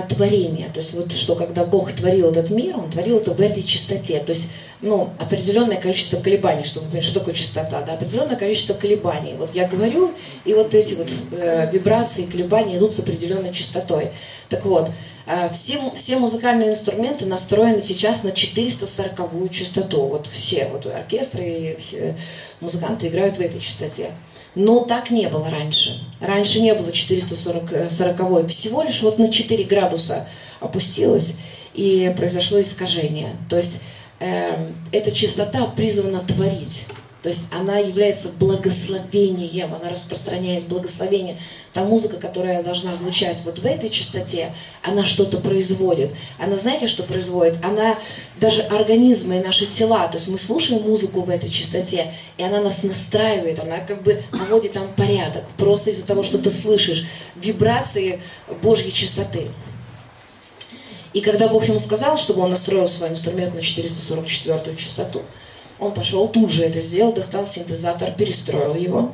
[0.08, 0.70] творения.
[0.70, 4.20] То есть вот что когда Бог творил этот мир, Он творил это в этой частоте.
[4.20, 4.52] То есть
[4.84, 9.34] ну, определенное количество колебаний, чтобы понять, что такое частота, да, определенное количество колебаний.
[9.38, 10.12] Вот я говорю,
[10.44, 14.12] и вот эти вот э, вибрации, колебания идут с определенной частотой.
[14.50, 14.90] Так вот,
[15.26, 20.02] э, все, все музыкальные инструменты настроены сейчас на 440-ую частоту.
[20.02, 22.16] Вот все, вот оркестры и все
[22.60, 24.12] музыканты играют в этой частоте.
[24.54, 26.06] Но так не было раньше.
[26.20, 30.28] Раньше не было 440 Всего лишь вот на 4 градуса
[30.60, 31.40] опустилось,
[31.74, 33.36] и произошло искажение.
[33.50, 33.82] То есть
[34.24, 36.86] эм, эта частота призвана творить.
[37.24, 41.38] То есть она является благословением, она распространяет благословение.
[41.72, 46.12] Та музыка, которая должна звучать вот в этой частоте, она что-то производит.
[46.38, 47.56] Она, знаете, что производит?
[47.64, 47.98] Она
[48.42, 52.60] даже организмы и наши тела, то есть мы слушаем музыку в этой частоте, и она
[52.60, 58.20] нас настраивает, она как бы наводит там порядок, просто из-за того, что ты слышишь вибрации
[58.62, 59.48] Божьей частоты.
[61.14, 65.22] И когда Бог ему сказал, чтобы он настроил свой инструмент на 444 частоту,
[65.80, 69.14] он пошел, тут же это сделал, достал синтезатор, перестроил его.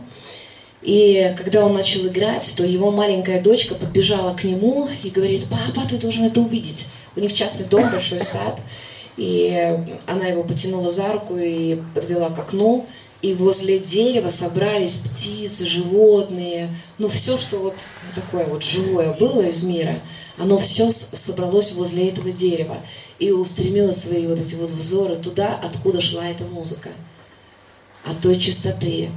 [0.81, 5.87] И когда он начал играть, то его маленькая дочка подбежала к нему и говорит, папа,
[5.87, 6.87] ты должен это увидеть.
[7.15, 8.57] У них частный дом, большой сад.
[9.17, 12.85] И она его потянула за руку и подвела к окну.
[13.21, 17.75] И возле дерева собрались птицы, животные, ну все, что вот
[18.15, 19.95] такое вот живое было из мира,
[20.39, 22.81] оно все собралось возле этого дерева
[23.19, 26.89] и устремило свои вот эти вот взоры туда, откуда шла эта музыка,
[28.05, 29.09] от той чистоты.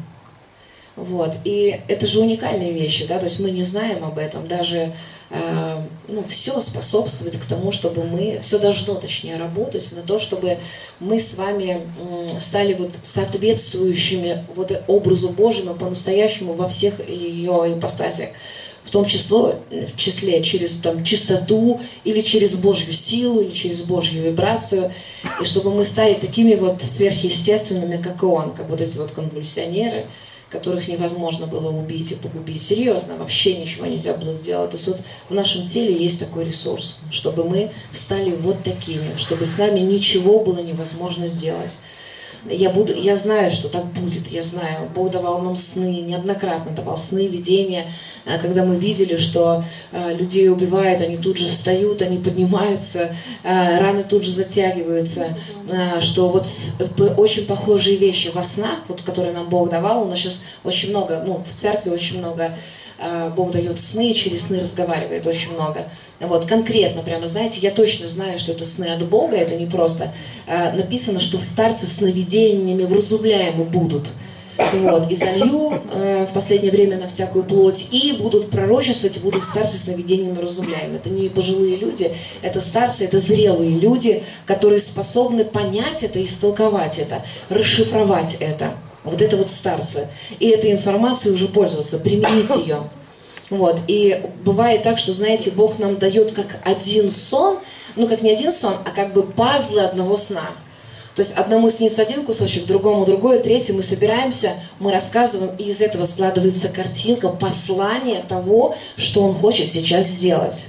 [0.96, 1.32] Вот.
[1.44, 4.92] И это же уникальные вещи, да, то есть мы не знаем об этом, даже
[5.30, 10.58] э, ну, все способствует к тому, чтобы мы, все должно, точнее, работать на то, чтобы
[11.00, 18.30] мы с вами м, стали вот соответствующими вот образу Божьему по-настоящему во всех ее ипостасях
[18.85, 24.23] в том числе, в числе через там, чистоту или через Божью силу, или через Божью
[24.23, 24.92] вибрацию,
[25.40, 30.07] и чтобы мы стали такими вот сверхъестественными, как и он, как вот эти вот конвульсионеры,
[30.51, 32.61] которых невозможно было убить и погубить.
[32.61, 34.71] Серьезно, вообще ничего нельзя было сделать.
[34.71, 39.47] То есть вот в нашем теле есть такой ресурс, чтобы мы стали вот такими, чтобы
[39.47, 41.71] с нами ничего было невозможно сделать.
[42.51, 44.90] Я, буду, я знаю, что так будет, я знаю.
[44.95, 51.00] Бог давал нам сны, неоднократно давал сны, видения, когда мы видели, что э, людей убивают,
[51.00, 55.37] они тут же встают, они поднимаются, э, раны тут же затягиваются,
[55.68, 56.46] э, что вот
[57.16, 61.22] очень похожие вещи во снах, вот, которые нам Бог давал, у нас сейчас очень много,
[61.26, 62.56] ну, в церкви очень много
[63.35, 65.88] Бог дает сны, через сны разговаривает очень много.
[66.20, 70.12] Вот, конкретно, прямо, знаете, я точно знаю, что это сны от Бога, это не просто.
[70.46, 74.06] Написано, что старцы сновидениями вразумляемы будут.
[74.72, 79.77] Вот, и залью э, в последнее время на всякую плоть, и будут пророчествовать, будут старцы
[79.77, 80.96] с сновидениями разумляемы.
[80.96, 82.11] Это не пожилые люди,
[82.42, 88.75] это старцы, это зрелые люди, которые способны понять это, истолковать это, расшифровать это.
[89.05, 90.09] Вот это вот старцы.
[90.38, 92.79] И этой информацией уже пользоваться, применить ее.
[93.51, 93.81] Вот.
[93.88, 97.59] И бывает так, что, знаете, Бог нам дает как один сон,
[97.96, 100.51] ну как не один сон, а как бы пазлы одного сна.
[101.14, 105.83] То есть одному снится один кусочек, другому другой, третий мы собираемся, мы рассказываем, и из
[105.83, 110.64] этого складывается картинка, послание того, что он хочет сейчас сделать.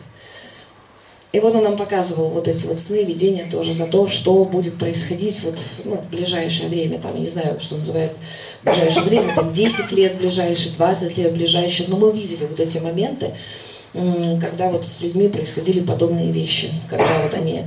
[1.31, 4.77] И вот он нам показывал вот эти вот сны, видения тоже за то, что будет
[4.77, 8.11] происходить вот ну, в ближайшее время, там, я не знаю, что называют
[8.61, 12.77] в ближайшее время, там 10 лет ближайшие, 20 лет ближайшие, но мы видели вот эти
[12.77, 13.31] моменты,
[13.93, 17.63] когда вот с людьми происходили подобные вещи, когда вот они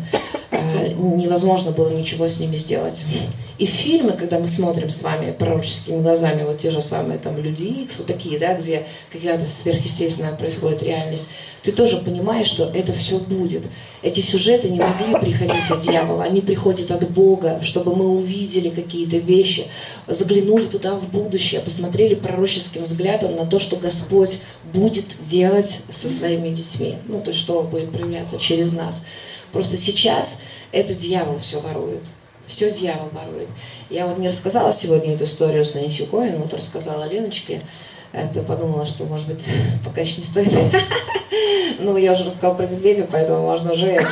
[0.76, 3.00] невозможно было ничего с ними сделать.
[3.58, 7.64] И фильмы, когда мы смотрим с вами пророческими глазами, вот те же самые там люди
[7.64, 11.30] Икс, вот такие, да, где какая-то сверхъестественная происходит реальность,
[11.66, 13.62] ты тоже понимаешь, что это все будет.
[14.00, 19.16] Эти сюжеты не могли приходить от дьявола, они приходят от Бога, чтобы мы увидели какие-то
[19.16, 19.66] вещи,
[20.06, 26.50] заглянули туда в будущее, посмотрели пророческим взглядом на то, что Господь будет делать со своими
[26.50, 26.98] детьми.
[27.08, 29.04] Ну, то есть, что будет проявляться через нас.
[29.56, 32.02] Просто сейчас это дьявол все ворует.
[32.46, 33.48] Все дьявол ворует.
[33.88, 37.62] Я вот не рассказала сегодня эту историю с Нэнси Коэн, вот рассказала Леночке.
[38.12, 39.46] Это подумала, что, может быть,
[39.84, 40.52] пока еще не стоит.
[41.78, 44.08] Ну, я уже рассказала про медведя, поэтому можно уже это.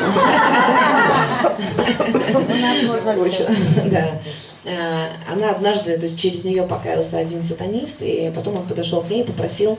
[3.90, 4.20] Да.
[4.64, 9.08] Э, она однажды, то есть через нее покаялся один сатанист, и потом он подошел к
[9.08, 9.78] ней и попросил,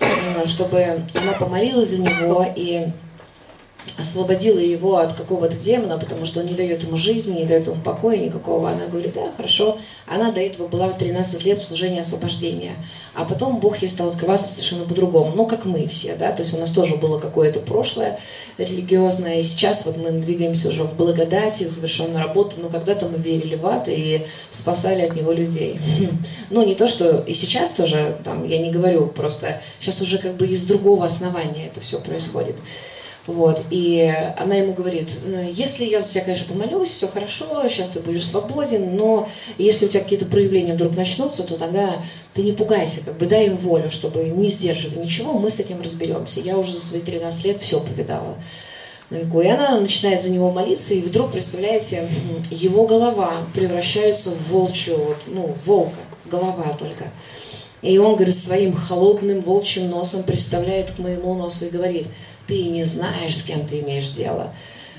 [0.00, 2.86] э, чтобы она помолилась за него и
[3.96, 7.80] освободила его от какого-то демона, потому что он не дает ему жизни, не дает ему
[7.82, 8.70] покоя никакого.
[8.70, 9.78] Она говорит, да, хорошо.
[10.06, 12.76] Она до этого была в 13 лет в служении освобождения.
[13.14, 15.32] А потом Бог ей стал открываться совершенно по-другому.
[15.36, 18.18] Ну, как мы все, да, то есть у нас тоже было какое-то прошлое
[18.58, 23.18] религиозное, и сейчас вот мы двигаемся уже в благодати, в завершенную работу, но когда-то мы
[23.18, 25.78] верили в ад и спасали от него людей.
[26.50, 30.34] Ну, не то, что и сейчас тоже, там, я не говорю, просто сейчас уже как
[30.34, 32.54] бы из другого основания это все происходит.
[33.26, 37.88] Вот, и она ему говорит, «Ну, если я за тебя, конечно, помолюсь, все хорошо, сейчас
[37.88, 42.02] ты будешь свободен, но если у тебя какие-то проявления вдруг начнутся, то тогда
[42.34, 45.80] ты не пугайся, как бы дай им волю, чтобы не сдерживать ничего, мы с этим
[45.80, 46.40] разберемся.
[46.40, 48.34] Я уже за свои 13 лет все повидала.
[49.10, 52.06] И она начинает за него молиться, и вдруг, представляете,
[52.50, 57.10] его голова превращается в волчью, вот, ну, волка, голова только.
[57.80, 62.06] И он, говорит, своим холодным волчьим носом представляет к моему носу и говорит–
[62.46, 64.52] ты не знаешь, с кем ты имеешь дело.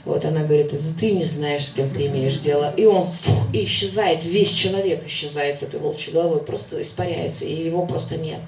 [0.06, 2.74] Вот она говорит, это ты не знаешь, с кем ты имеешь дело.
[2.78, 7.86] И он фух, исчезает, весь человек исчезает с этой волчьей головой, просто испаряется, и его
[7.88, 8.40] просто нет.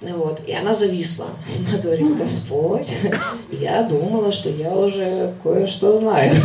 [0.00, 0.40] Вот.
[0.46, 1.26] И она зависла.
[1.58, 2.88] Она говорит, Господь,
[3.50, 6.36] я думала, что я уже кое-что знаю.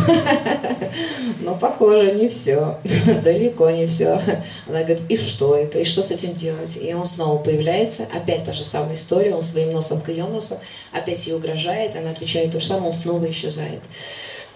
[1.40, 2.78] Но, похоже, не все.
[3.22, 4.20] Далеко не все.
[4.66, 5.78] Она говорит, и что это?
[5.78, 6.76] И что с этим делать?
[6.80, 8.08] И он снова появляется.
[8.12, 9.34] Опять та же самая история.
[9.34, 10.56] Он своим носом к ее носу.
[10.92, 11.94] Опять ей угрожает.
[11.94, 12.88] Она отвечает то же самое.
[12.88, 13.80] Он снова исчезает.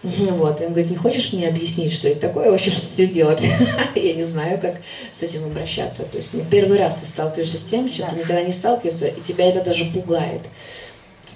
[0.03, 0.61] Вот.
[0.61, 3.45] И он говорит, не хочешь мне объяснить, что это такое, вообще что с этим делать?
[3.95, 4.77] Я не знаю, как
[5.13, 6.05] с этим обращаться.
[6.05, 8.13] То есть ну, первый раз ты сталкиваешься с тем, с чем да.
[8.13, 10.43] ты никогда не сталкиваешься, и тебя это даже пугает.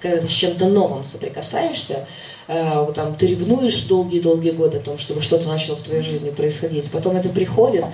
[0.01, 2.07] Когда ты с чем-то новым соприкасаешься,
[2.49, 6.89] э, там ты ревнуешь долгие-долгие годы о том, чтобы что-то начало в твоей жизни происходить.
[6.91, 7.85] Потом это приходит,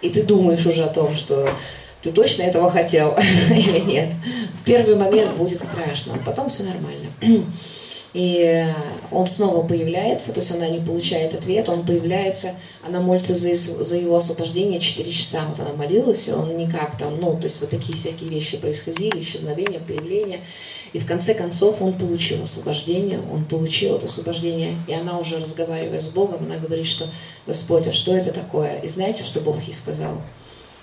[0.00, 1.48] и ты думаешь уже о том, что
[2.02, 3.14] ты точно этого хотел
[3.50, 4.08] или нет.
[4.60, 7.10] В первый момент будет страшно, а потом все нормально.
[8.14, 8.64] И
[9.10, 12.54] он снова появляется, то есть она не получает ответ, он появляется,
[12.86, 17.20] она молится за, за его освобождение 4 часа, вот она молилась, и он никак там,
[17.20, 20.40] ну, то есть вот такие всякие вещи происходили, исчезновение, появление.
[20.92, 26.00] И в конце концов он получил освобождение, он получил это освобождение, и она уже разговаривая
[26.00, 27.08] с Богом, она говорит, что
[27.48, 28.78] Господь, а что это такое?
[28.78, 30.22] И знаете, что Бог ей сказал?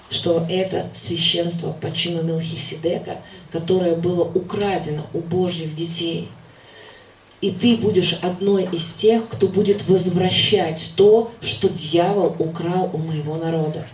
[0.10, 3.22] Что это священство по чину Мелхиседека,
[3.54, 6.28] которое было украдено у Божьих детей–
[7.42, 13.36] и ты будешь одной из тех, кто будет возвращать то, что дьявол украл у моего
[13.36, 13.86] народа.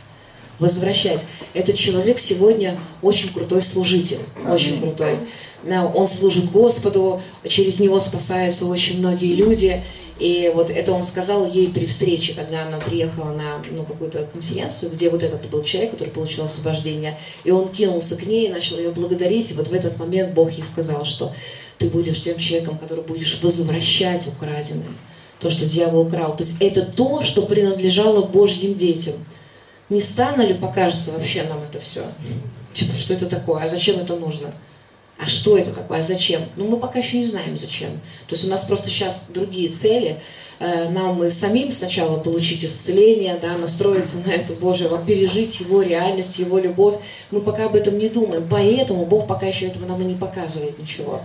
[0.59, 1.23] Возвращать.
[1.53, 4.19] Этот человек сегодня очень крутой служитель,
[4.49, 5.17] очень крутой.
[5.65, 9.83] Он служит Господу, через него спасаются очень многие люди.
[10.19, 14.91] И вот это он сказал ей при встрече, когда она приехала на ну, какую-то конференцию,
[14.91, 17.19] где вот этот был человек, который получил освобождение.
[17.43, 19.51] И он кинулся к ней и начал ее благодарить.
[19.51, 21.33] И вот в этот момент Бог ей сказал, что
[21.77, 24.87] ты будешь тем человеком, который будешь возвращать украденное,
[25.39, 26.35] то, что дьявол украл.
[26.35, 29.15] То есть это то, что принадлежало Божьим детям.
[29.89, 32.03] Не странно ли покажется вообще нам это все?
[32.73, 33.63] Типа, что это такое?
[33.63, 34.53] А зачем это нужно?
[35.19, 35.99] А что это такое?
[35.99, 36.43] А зачем?
[36.57, 37.91] Ну, мы пока еще не знаем, зачем.
[38.27, 40.21] То есть у нас просто сейчас другие цели.
[40.59, 46.37] Э, нам мы самим сначала получить исцеление, да, настроиться на это Божье, пережить Его реальность,
[46.37, 46.95] Его любовь.
[47.31, 48.45] Мы пока об этом не думаем.
[48.49, 51.21] Поэтому Бог пока еще этого нам и не показывает ничего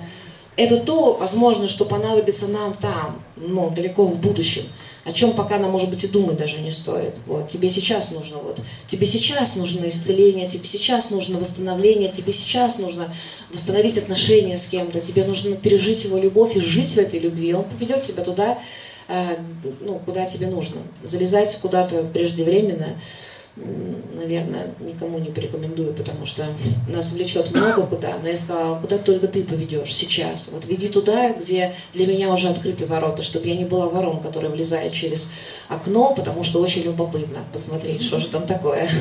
[0.57, 4.65] это то, возможно, что понадобится нам там, ну, далеко в будущем,
[5.05, 7.15] о чем пока нам, может быть, и думать даже не стоит.
[7.27, 7.49] Вот.
[7.49, 13.13] Тебе сейчас нужно, вот, тебе сейчас нужно исцеление, тебе сейчас нужно восстановление, тебе сейчас нужно
[13.53, 17.55] восстановить отношения с кем-то, тебе нужно пережить его любовь и жить в этой любви.
[17.55, 18.59] Он поведет тебя туда,
[19.09, 19.37] э,
[19.81, 20.83] ну, куда тебе нужно.
[21.03, 22.97] Залезать куда-то преждевременно,
[23.57, 26.47] наверное, никому не порекомендую, потому что
[26.89, 28.15] нас влечет много куда.
[28.23, 30.51] Но я сказала, куда только ты поведешь сейчас.
[30.53, 34.51] Вот веди туда, где для меня уже открыты ворота, чтобы я не была вором, которая
[34.51, 35.33] влезает через
[35.69, 38.89] окно, потому что очень любопытно посмотреть, что же там такое.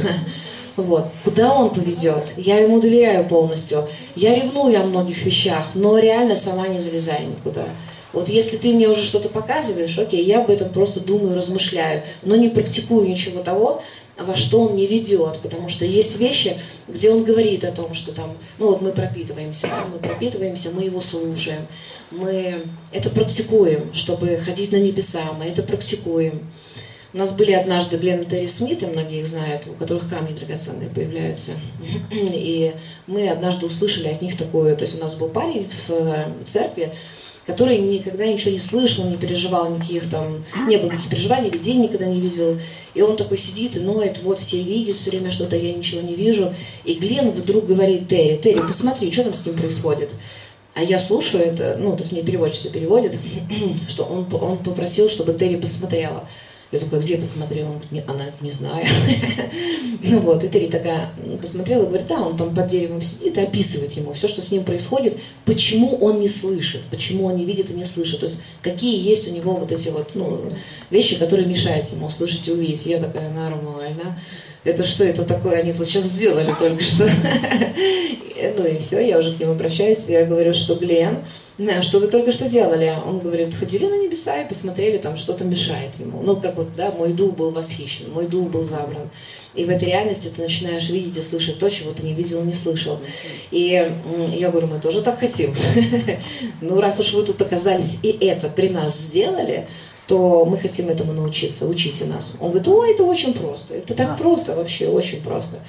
[0.77, 1.07] Вот.
[1.25, 2.23] Куда он поведет?
[2.37, 3.85] Я ему доверяю полностью.
[4.15, 7.65] Я ревную о многих вещах, но реально сама не залезаю никуда.
[8.13, 12.35] Вот если ты мне уже что-то показываешь, окей, я об этом просто думаю, размышляю, но
[12.35, 13.83] не практикую ничего того,
[14.17, 16.57] во что он не ведет, потому что есть вещи,
[16.87, 20.83] где он говорит о том, что там, ну вот мы пропитываемся, да, мы пропитываемся, мы
[20.83, 21.67] его слушаем,
[22.11, 26.47] мы это практикуем, чтобы ходить на небеса, мы это практикуем.
[27.13, 30.89] У нас были однажды Глен и Терри Смиты, многие их знают, у которых камни драгоценные
[30.89, 31.51] появляются.
[32.11, 32.73] И
[33.05, 36.93] мы однажды услышали от них такое, то есть у нас был парень в э, церкви,
[37.45, 42.05] который никогда ничего не слышал, не переживал никаких там, не было никаких переживаний, видений никогда
[42.05, 42.57] не видел.
[42.93, 46.15] И он такой сидит и ноет, вот все видят все время что-то, я ничего не
[46.15, 46.53] вижу.
[46.83, 50.09] И Глен вдруг говорит Терри, Терри, посмотри, что там с ним происходит.
[50.73, 53.15] А я слушаю это, ну, то есть мне переводчица переводит,
[53.89, 56.27] что он, он попросил, чтобы Терри посмотрела.
[56.71, 57.69] Я такая, где посмотрела?
[57.69, 58.85] Он говорит, она не знаю.
[60.01, 61.11] ну вот, и Терри такая
[61.41, 64.51] посмотрела и говорит, да, он там под деревом сидит и описывает ему все, что с
[64.51, 68.21] ним происходит, почему он не слышит, почему он не видит и не слышит.
[68.21, 70.41] То есть какие есть у него вот эти вот ну,
[70.89, 72.85] вещи, которые мешают ему слышать и увидеть.
[72.85, 74.17] Я такая, нормально.
[74.63, 75.59] Это что это такое?
[75.59, 77.09] Они тут сейчас сделали только что.
[78.57, 81.17] ну и все, я уже к ним обращаюсь, я говорю, что Глен,
[81.81, 82.93] что вы только что делали?
[83.05, 86.21] Он говорит, ходили на небеса и посмотрели, там что-то мешает ему.
[86.21, 89.09] Ну, как вот, да, мой дух был восхищен, мой дух был забран.
[89.53, 92.53] И в этой реальности ты начинаешь видеть и слышать то, чего ты не видел, не
[92.53, 92.99] слышал.
[93.51, 93.91] И
[94.33, 95.53] я говорю, мы тоже так хотим.
[96.61, 99.67] ну, раз уж вы тут оказались и это при нас сделали,
[100.11, 102.35] то мы хотим этому научиться, учите нас.
[102.41, 103.75] Он говорит, о, это очень просто.
[103.75, 105.59] Это так просто вообще, очень просто.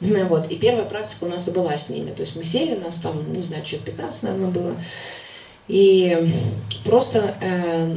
[0.00, 0.50] Вот.
[0.50, 2.10] И первая практика у нас и была с ними.
[2.10, 4.74] То есть мы сели, нас там, не знаю, человек 15, наверное, было.
[5.68, 6.32] И
[6.84, 7.94] просто, э,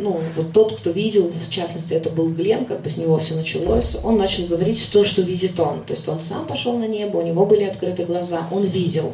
[0.00, 3.36] ну, вот тот, кто видел, в частности, это был Глен, как бы с него все
[3.36, 5.84] началось, он начал говорить то, что видит он.
[5.84, 9.12] То есть он сам пошел на небо, у него были открыты глаза, он видел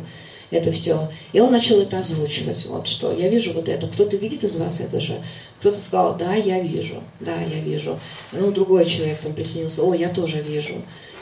[0.55, 1.09] это все.
[1.33, 3.89] И он начал это озвучивать, вот что я вижу вот это.
[3.89, 5.21] Кто-то видит из вас это же?
[5.59, 7.99] Кто-то сказал, да, я вижу, да, я вижу.
[8.31, 10.75] Ну, другой человек там приснился, о, я тоже вижу.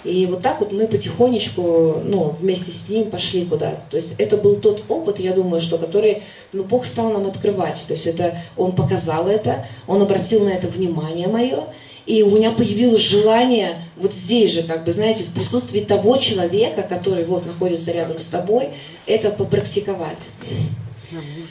[0.05, 3.83] И вот так вот мы потихонечку, ну, вместе с ним пошли куда-то.
[3.89, 7.83] То есть это был тот опыт, я думаю, что который, ну, Бог стал нам открывать.
[7.87, 11.65] То есть это, Он показал это, Он обратил на это внимание мое,
[12.07, 16.83] и у меня появилось желание вот здесь же, как бы, знаете, в присутствии того человека,
[16.83, 18.71] который вот находится рядом с тобой,
[19.07, 20.19] это попрактиковать.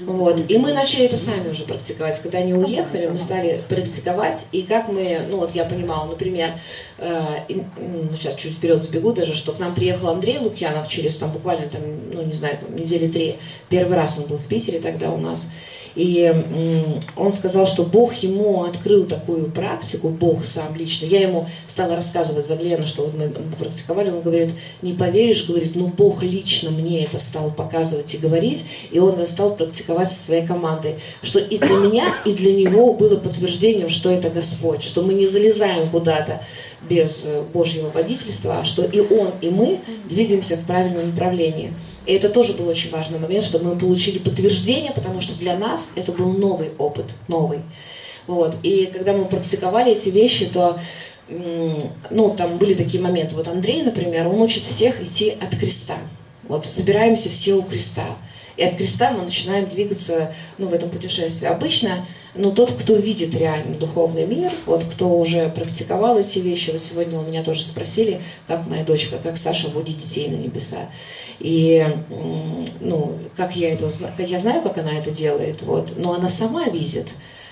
[0.02, 0.40] Вот.
[0.50, 2.20] И мы начали это сами уже практиковать.
[2.22, 4.50] Когда они уехали, мы стали практиковать.
[4.52, 6.52] И как мы, ну вот я понимала, например,
[6.98, 11.32] э, ну, сейчас чуть вперед сбегу даже, что к нам приехал Андрей Лукьянов через там
[11.32, 11.82] буквально там,
[12.14, 13.36] ну не знаю, недели три.
[13.70, 15.52] Первый раз он был в Питере тогда у нас.
[15.96, 16.34] И
[17.16, 21.06] он сказал, что Бог ему открыл такую практику, Бог сам лично.
[21.06, 23.30] Я ему стала рассказывать за Глена, что вот мы
[23.60, 24.10] практиковали.
[24.10, 24.50] Он говорит,
[24.82, 28.68] не поверишь, говорит, ну Бог лично мне это стал показывать и говорить.
[28.92, 30.96] И он стал практиковать со своей командой.
[31.22, 34.84] Что и для меня, и для него было подтверждением, что это Господь.
[34.84, 36.42] Что мы не залезаем куда-то
[36.90, 39.80] без Божьего водительства, а что и он, и мы
[40.10, 41.74] двигаемся в правильном направлении.
[42.06, 45.94] И это тоже был очень важный момент, чтобы мы получили подтверждение, потому что для нас
[45.96, 47.60] это был новый опыт, новый.
[48.28, 48.56] Вот.
[48.64, 50.80] И когда мы практиковали эти вещи, то
[51.30, 53.36] ну, там были такие моменты.
[53.36, 55.98] Вот Андрей, например, он учит всех идти от креста.
[56.44, 58.06] Вот собираемся все у креста.
[58.58, 61.48] И от креста мы начинаем двигаться ну, в этом путешествии.
[61.48, 66.82] Обычно ну, тот, кто видит реально духовный мир, вот кто уже практиковал эти вещи, вот
[66.82, 70.90] сегодня у меня тоже спросили, как моя дочка, как Саша водит детей на небеса.
[71.42, 71.84] И,
[72.80, 76.66] ну, как я это знаю, я знаю, как она это делает, вот, но она сама
[76.66, 77.08] видит.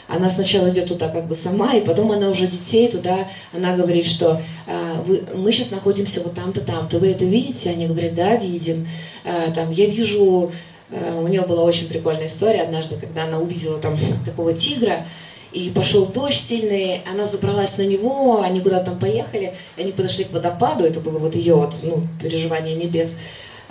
[0.08, 4.08] Она сначала идет туда как бы сама, и потом она уже детей туда, она говорит,
[4.08, 7.70] что а, вы, мы сейчас находимся вот там-то, там-то, вы это видите?
[7.70, 8.88] Они говорят, да, видим.
[9.24, 10.52] А, там, я вижу,
[10.92, 15.06] а, у нее была очень прикольная история однажды, когда она увидела там такого тигра,
[15.52, 20.32] и пошел дождь сильный, она забралась на него, они куда-то там поехали, они подошли к
[20.32, 23.20] водопаду, это было вот ее вот, ну, переживание небес.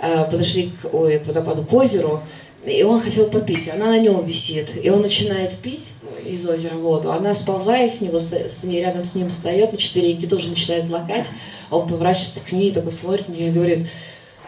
[0.01, 2.21] Э, подошли к, ой, к водопаду, к озеру,
[2.65, 5.95] и он хотел попить, она на нем висит, и он начинает пить
[6.25, 9.77] из озера воду, она сползает с него, с, с ней, рядом с ним встает на
[9.77, 11.25] четвереньки, тоже начинает лакать,
[11.69, 13.87] а он поворачивается к ней, такой смотрит на нее и говорит,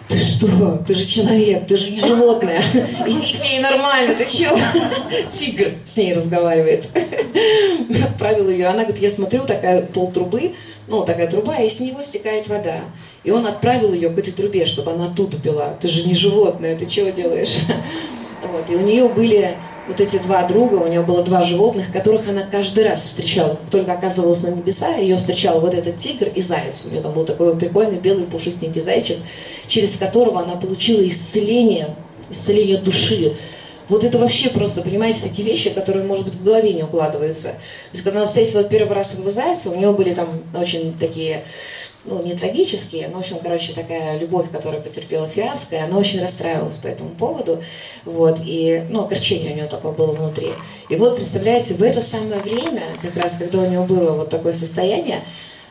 [0.08, 2.64] ты что, ты же человек, ты же не животное,
[3.06, 4.58] иди пей нормально, ты чего?
[5.34, 6.88] Тигр с ней разговаривает.
[8.06, 10.54] Отправил ее, она говорит, я смотрю, такая полтрубы,
[10.88, 12.82] ну, такая труба, и с него стекает вода.
[13.24, 15.76] И он отправил ее к этой трубе, чтобы она оттуда пила.
[15.80, 17.60] Ты же не животное, ты чего делаешь?
[18.52, 18.68] Вот.
[18.72, 19.56] И у нее были
[19.88, 23.60] вот эти два друга, у нее было два животных, которых она каждый раз встречала.
[23.70, 26.86] Только оказывалась на небеса, ее встречал вот этот тигр и заяц.
[26.86, 29.18] У нее там был такой прикольный белый пушистенький зайчик,
[29.68, 31.96] через которого она получила исцеление,
[32.30, 33.36] исцеление души.
[33.90, 37.50] Вот это вообще просто, понимаете, такие вещи, которые, может быть, в голове не укладываются.
[37.50, 37.58] То
[37.94, 41.44] есть, когда она встретила первый раз этого зайца, у нее были там очень такие
[42.06, 46.22] ну, не трагические, но, в общем, короче, такая любовь, которая потерпела фиаско, и она очень
[46.22, 47.64] расстраивалась по этому поводу,
[48.06, 50.52] вот, и, ну, огорчение у нее такое было внутри.
[50.90, 54.54] И вот, представляете, в это самое время, как раз, когда у нее было вот такое
[54.54, 55.24] состояние,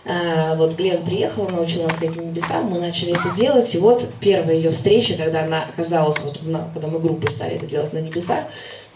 [0.05, 4.57] а, вот Глен приехал, научил нас каким небесам, мы начали это делать, и вот первая
[4.57, 8.45] ее встреча, когда она оказалась, вот, на, когда мы группой стали это делать на небесах,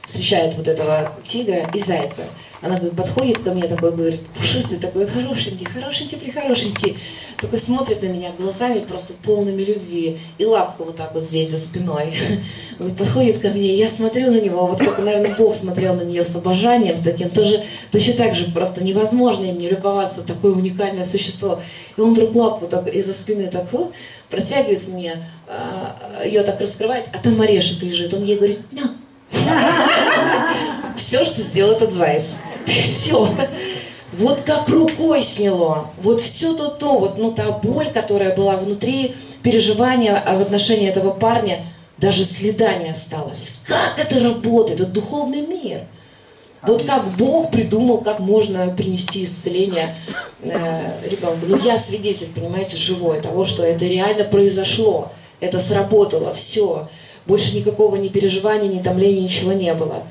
[0.06, 2.24] встречает вот этого тигра и зайца.
[2.64, 6.96] Она говорит, подходит ко мне, такой говорит, пушистый, такой хорошенький, хорошенький, прихорошенький.
[7.38, 10.18] Такой смотрит на меня глазами просто полными любви.
[10.38, 12.14] И лапку вот так вот здесь за спиной.
[12.80, 16.24] Он подходит ко мне, я смотрю на него, вот как, наверное, Бог смотрел на нее
[16.24, 17.62] с обожанием, с таким, тоже
[17.92, 21.60] точно так же просто невозможно им не любоваться, такое уникальное существо.
[21.98, 23.92] И он вдруг лапу так из-за спины так вот,
[24.30, 28.14] протягивает мне, а, ее так раскрывает, а там орешек лежит.
[28.14, 28.60] Он ей говорит,
[30.96, 32.36] все, что сделал этот заяц.
[32.66, 33.28] Все.
[34.12, 35.90] Вот как рукой сняло.
[36.02, 41.10] Вот все то то, вот ну та боль, которая была внутри, переживания в отношении этого
[41.10, 41.64] парня,
[41.98, 43.62] даже следа не осталось.
[43.66, 44.80] Как это работает?
[44.80, 45.80] Это духовный мир.
[46.66, 49.96] Вот как Бог придумал, как можно принести исцеление
[50.42, 51.46] э, ребенку.
[51.46, 55.12] Ну, я свидетель, понимаете, живой того, что это реально произошло.
[55.40, 56.88] Это сработало, все.
[57.26, 60.04] Больше никакого ни переживания, ни томления, ничего не было.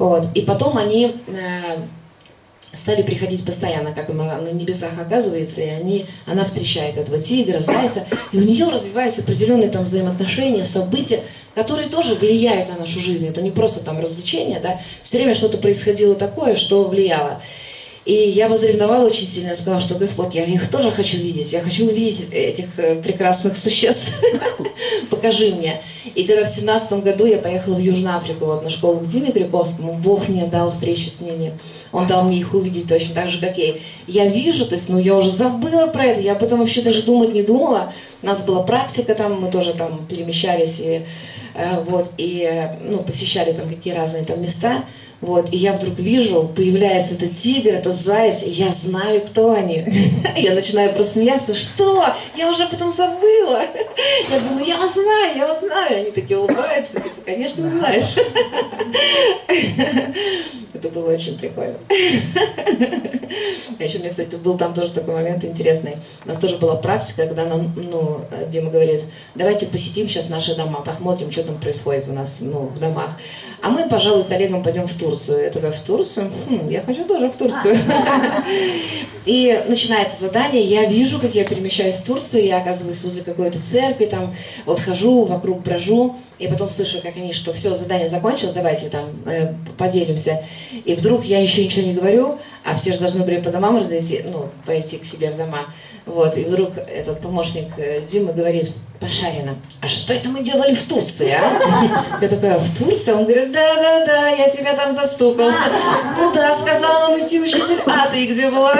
[0.00, 0.28] Вот.
[0.34, 1.76] И потом они э,
[2.72, 8.38] стали приходить постоянно, как на, небесах оказывается, и они, она встречает этого тигра, зайца, и
[8.38, 11.20] у нее развиваются определенные там взаимоотношения, события,
[11.54, 13.28] которые тоже влияют на нашу жизнь.
[13.28, 17.42] Это не просто там развлечение, да, все время что-то происходило такое, что влияло.
[18.06, 21.86] И я возревновала очень сильно, сказала, что Господь, я их тоже хочу видеть, я хочу
[21.86, 24.18] увидеть этих э, прекрасных существ,
[25.10, 25.82] покажи мне.
[26.14, 29.32] И когда в семнадцатом году я поехала в Южную Африку, вот на школу к Диме
[29.32, 31.52] Криковскому, Бог мне дал встречу с ними,
[31.92, 33.74] Он дал мне их увидеть точно так же, как я.
[34.06, 37.02] Я вижу, то есть, ну я уже забыла про это, я об этом вообще даже
[37.02, 37.92] думать не думала.
[38.22, 41.02] У нас была практика там, мы тоже там перемещались и
[41.54, 44.84] э, вот, и, э, ну, посещали там какие разные там места.
[45.20, 49.84] Вот, и я вдруг вижу, появляется этот тигр, этот заяц, и я знаю, кто они.
[50.36, 52.14] Я начинаю просто смеяться, что?
[52.34, 53.62] Я уже потом забыла.
[54.30, 56.00] Я думаю, я вас знаю, я вас знаю.
[56.00, 58.14] Они такие улыбаются, типа, конечно, знаешь.
[60.72, 61.76] Это было очень прикольно.
[63.78, 65.96] А еще у меня, кстати, был там тоже такой момент интересный.
[66.24, 69.02] У нас тоже была практика, когда нам, ну, Дима говорит,
[69.34, 73.10] давайте посетим сейчас наши дома, посмотрим, что там происходит у нас ну, в домах.
[73.62, 75.44] А мы, пожалуй, с Олегом пойдем в Турцию.
[75.44, 76.30] Я такая, в Турцию?
[76.48, 77.76] Хм, я хочу тоже в Турцию.
[79.26, 84.06] И начинается задание, я вижу, как я перемещаюсь в Турцию, я оказываюсь возле какой-то церкви,
[84.06, 84.34] там
[84.64, 89.04] вот хожу, вокруг брожу, и потом слышу, как они, что все, задание закончилось, давайте там
[89.26, 90.42] э, поделимся.
[90.86, 94.22] И вдруг я еще ничего не говорю, а все же должны были по домам разойти,
[94.24, 95.66] ну, пойти к себе в дома.
[96.12, 100.88] Вот, и вдруг этот помощник э, Димы говорит, Пашарина, а что это мы делали в
[100.88, 102.18] Турции, а?
[102.20, 103.12] Я такая, в Турции?
[103.12, 105.52] Он говорит, да-да-да, я тебя там застукал.
[106.18, 108.74] Ну да, сказал нам идти учитель, а ты где была?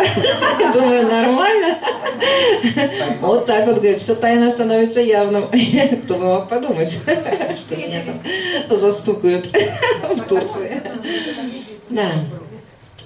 [0.59, 1.79] Я думаю, нормально.
[3.21, 5.45] Вот так вот, говорит, все тайно становится явным.
[6.05, 10.83] Кто бы мог подумать, что меня там застукают в Турции.
[11.91, 12.11] Да.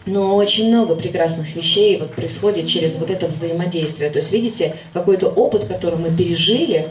[0.07, 4.11] Но очень много прекрасных вещей вот происходит через вот это взаимодействие.
[4.11, 6.89] То есть, видите, какой-то опыт, который мы пережили,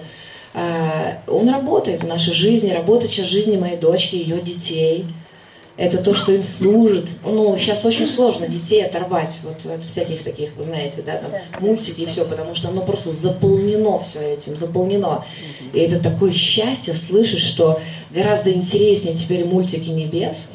[0.55, 5.05] а, он работает в нашей жизни, работает сейчас в жизни моей дочки, ее детей.
[5.75, 7.05] Это то, что им служит.
[7.23, 12.01] Ну, сейчас очень сложно детей оторвать вот от всяких таких, вы знаете, да, там, мультики
[12.01, 15.25] и все, потому что оно просто заполнено все этим, заполнено.
[15.73, 17.79] И это такое счастье слышать, что
[18.13, 20.51] гораздо интереснее теперь мультики небес,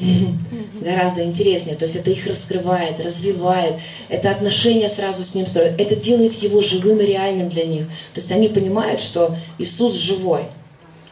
[0.81, 1.75] гораздо интереснее.
[1.75, 3.75] То есть это их раскрывает, развивает,
[4.07, 7.85] это отношения сразу с ним строят, это делает его живым и реальным для них.
[8.13, 10.43] То есть они понимают, что Иисус живой,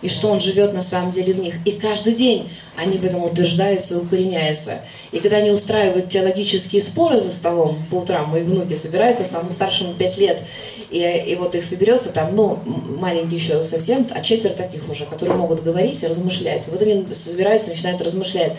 [0.02, 1.56] и что Он живет на самом деле в них.
[1.66, 4.82] И каждый день они в этом утверждаются и укореняются.
[5.12, 9.94] И когда они устраивают теологические споры за столом по утрам, мои внуки собираются, самому старшему
[9.94, 10.42] 5 лет,
[10.90, 15.38] и, и вот их соберется там, ну, маленькие еще совсем, а четверть таких уже, которые
[15.38, 16.68] могут говорить и размышлять.
[16.70, 18.54] Вот они собираются, начинают размышлять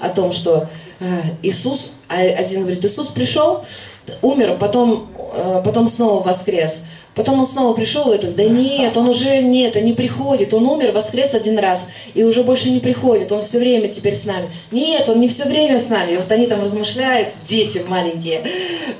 [0.00, 0.68] о том, что
[1.00, 1.04] э,
[1.42, 3.64] Иисус, а один говорит, Иисус пришел,
[4.22, 6.86] умер, потом, э, потом снова воскрес.
[7.16, 10.92] Потом он снова пришел, и да нет, он уже нет, он не приходит, он умер,
[10.92, 14.50] воскрес один раз, и уже больше не приходит, он все время теперь с нами.
[14.70, 16.12] Нет, он не все время с нами.
[16.12, 18.42] И вот они там размышляют, дети маленькие,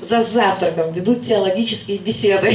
[0.01, 2.51] за завтраком ведут теологические беседы.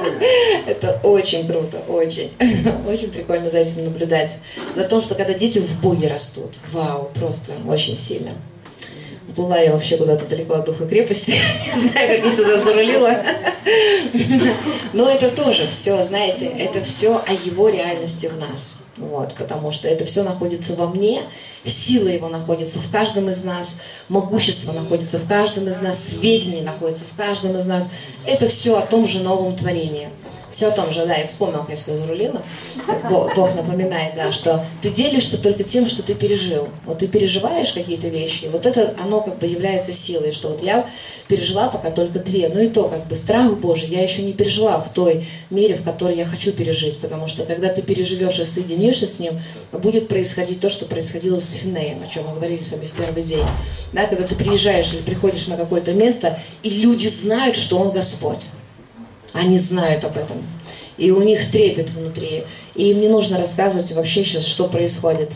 [0.66, 2.32] Это очень круто, очень.
[2.88, 4.38] Очень прикольно за этим наблюдать.
[4.74, 8.32] За то, что когда дети в Боге растут, вау, просто очень сильно.
[9.36, 11.30] Была я вообще куда-то далеко от духа крепости.
[11.66, 13.16] Не знаю, как я сюда зарулила.
[14.92, 18.80] Но это тоже все, знаете, это все о его реальности в нас.
[18.96, 21.22] Вот, потому что это все находится во мне,
[21.64, 27.04] сила его находится в каждом из нас, могущество находится в каждом из нас, сведения находятся
[27.04, 27.92] в каждом из нас.
[28.26, 30.10] Это все о том же новом творении
[30.50, 32.42] все о том же, да, я вспомнил, как я все зарулила.
[33.08, 36.68] Бог, напоминает, да, что ты делишься только тем, что ты пережил.
[36.84, 40.86] Вот ты переживаешь какие-то вещи, вот это, оно как бы является силой, что вот я
[41.28, 44.78] пережила пока только две, ну и то, как бы страх Божий я еще не пережила
[44.80, 49.06] в той мере, в которой я хочу пережить, потому что когда ты переживешь и соединишься
[49.06, 49.40] с Ним,
[49.72, 53.22] будет происходить то, что происходило с Финеем, о чем мы говорили с вами в первый
[53.22, 53.44] день.
[53.92, 58.40] Да, когда ты приезжаешь или приходишь на какое-то место, и люди знают, что Он Господь.
[59.32, 60.36] Они знают об этом.
[60.96, 62.44] И у них трепет внутри.
[62.74, 65.30] И им не нужно рассказывать вообще сейчас, что происходит.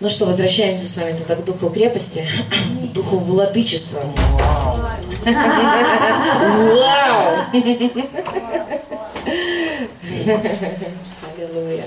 [0.00, 2.26] Ну что, возвращаемся с вами тогда к духу крепости,
[2.82, 4.00] к духу владычества.
[5.24, 5.34] Вау!
[11.36, 11.84] Аллилуйя.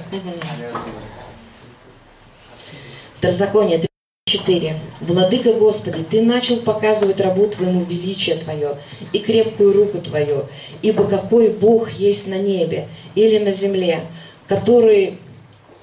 [3.18, 3.88] Второзаконие
[4.34, 4.80] 4.
[5.02, 8.76] Владыка Господи, Ты начал показывать рабу Твоему величие Твое
[9.12, 10.46] и крепкую руку Твою,
[10.82, 14.02] ибо какой Бог есть на небе или на земле,
[14.48, 15.20] который,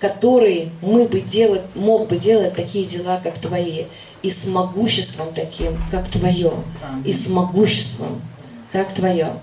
[0.01, 3.85] который мы бы делать, мог бы делать такие дела, как Твои,
[4.23, 6.53] и с могуществом таким, как Твое,
[7.05, 8.21] и с могуществом,
[8.73, 9.35] как Твое.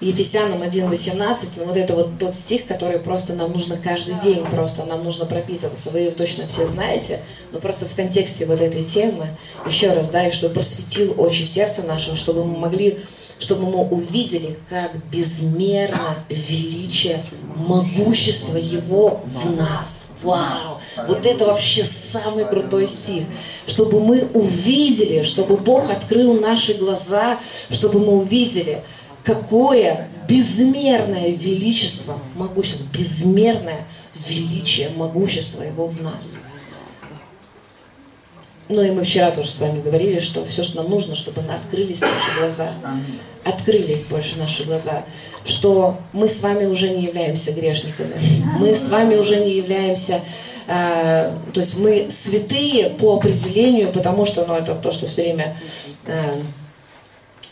[0.00, 4.84] Ефесянам 1.18, ну вот это вот тот стих, который просто нам нужно каждый день, просто
[4.84, 5.90] нам нужно пропитываться.
[5.90, 7.20] Вы точно все знаете,
[7.50, 9.36] но просто в контексте вот этой темы,
[9.66, 13.00] еще раз, да, и чтобы просветил очи сердца нашего, чтобы мы могли,
[13.40, 17.24] чтобы мы увидели, как безмерно величие,
[17.56, 20.12] могущество Его в нас.
[20.22, 20.78] Вау!
[21.08, 23.24] Вот это вообще самый крутой стих.
[23.66, 27.36] Чтобы мы увидели, чтобы Бог открыл наши глаза,
[27.68, 28.80] чтобы мы увидели–
[29.24, 33.86] какое безмерное величество, могущество, безмерное
[34.28, 36.40] величие, могущество Его в нас.
[38.68, 42.02] Ну и мы вчера тоже с вами говорили, что все, что нам нужно, чтобы открылись
[42.02, 42.70] наши глаза,
[43.42, 45.04] открылись больше наши глаза,
[45.46, 50.20] что мы с вами уже не являемся грешниками, мы с вами уже не являемся
[50.66, 55.56] э, то есть мы святые по определению, потому что, ну, это то, что все время
[56.04, 56.38] э,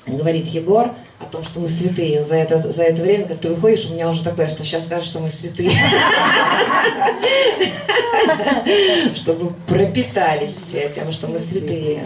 [0.06, 2.22] говорит Егор, о том, что мы святые.
[2.22, 5.08] За это, за это время, как ты выходишь, у меня уже такое, что сейчас скажешь,
[5.08, 5.70] что мы святые.
[9.14, 12.02] Чтобы пропитались все тем, что мы святые.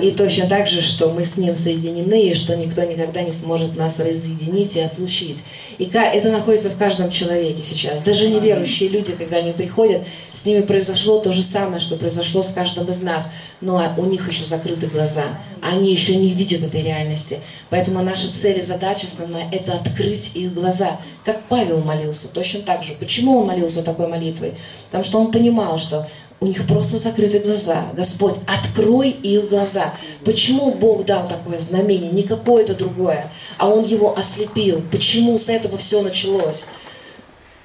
[0.00, 3.76] И точно так же, что мы с Ним соединены, и что никто никогда не сможет
[3.76, 5.44] нас разъединить и отлучить.
[5.78, 8.02] И это находится в каждом человеке сейчас.
[8.02, 12.52] Даже неверующие люди, когда они приходят, с ними произошло то же самое, что произошло с
[12.52, 13.32] каждым из нас.
[13.60, 15.24] Но у них еще закрыты глаза.
[15.60, 17.40] Они еще не видят этой реальности.
[17.70, 20.98] Поэтому наша цель и задача основная– это открыть их глаза.
[21.24, 22.94] Как Павел молился, точно так же.
[22.98, 24.54] Почему он молился такой молитвой?
[24.86, 26.08] Потому что он понимал, что
[26.40, 27.88] у них просто закрыты глаза.
[27.94, 29.92] Господь, открой их глаза.
[30.24, 34.82] Почему Бог дал такое знамение, не какое-то другое, а Он его ослепил?
[34.92, 36.66] Почему с этого все началось?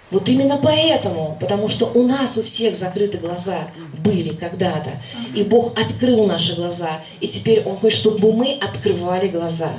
[0.10, 3.68] Вот именно поэтому, потому что у нас у всех закрыты глаза
[4.04, 5.02] были когда-то.
[5.36, 7.00] И Бог открыл наши глаза.
[7.20, 9.72] И теперь Он хочет, чтобы мы открывали глаза.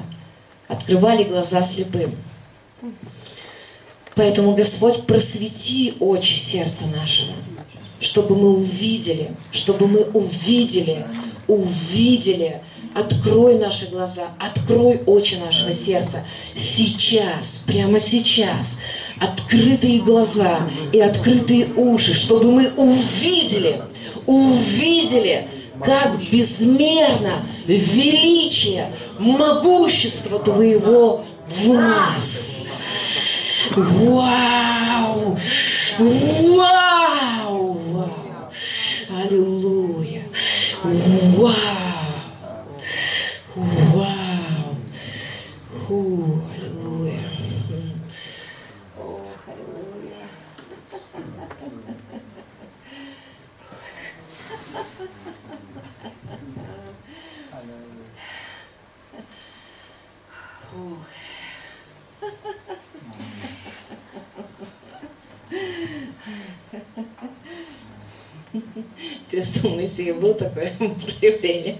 [0.67, 2.17] Открывали глаза слепым.
[4.17, 7.33] Поэтому, Господь, просвети очи сердца нашего
[8.05, 11.07] чтобы мы увидели, чтобы мы увидели,
[11.49, 12.61] увидели,
[12.95, 16.25] открой наши глаза, открой очи нашего сердца.
[16.55, 18.83] Сейчас, прямо сейчас,
[19.19, 20.61] открытые глаза
[20.93, 23.81] и открытые уши, чтобы мы увидели,
[24.27, 25.49] увидели,
[25.83, 32.65] как безмерно величие, могущество Твоего в нас.
[33.75, 35.39] Вау!
[35.97, 37.79] Вау!
[39.11, 40.25] Аллилуйя!
[40.83, 41.53] Вау!
[43.55, 44.77] Вау!
[45.87, 47.31] Фу, аллилуйя!
[48.99, 50.27] Ох, аллилуйя!
[60.75, 61.07] Ох.
[69.65, 71.77] У Моисея было такое проявление.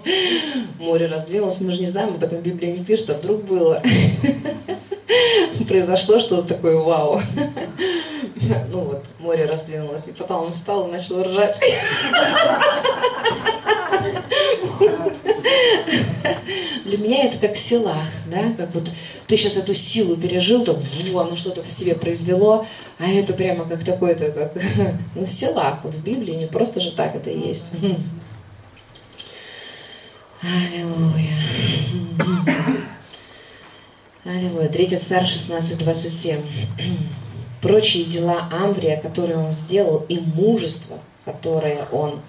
[0.79, 3.83] Море раздвинулось, мы же не знаем, об этом Библия не пишет, а вдруг было.
[5.69, 7.21] Произошло что-то такое вау.
[8.71, 11.59] Ну вот, море раздвинулось, и потом он встал и начал ржать.
[16.85, 18.85] Для меня это как в селах, да, как вот
[19.27, 20.77] ты сейчас эту силу пережил, там,
[21.15, 22.67] оно что-то в себе произвело,
[23.05, 24.55] а это прямо как такой-то, как,
[25.15, 27.73] ну, в селах, вот в Библии не просто же так это есть.
[30.41, 31.37] Аллилуйя.
[34.25, 34.69] Аллилуйя.
[34.71, 36.41] Третий царь 16.27.
[37.61, 40.97] Прочие дела Амврия, которые он сделал, и мужество,
[41.27, 42.23] которое он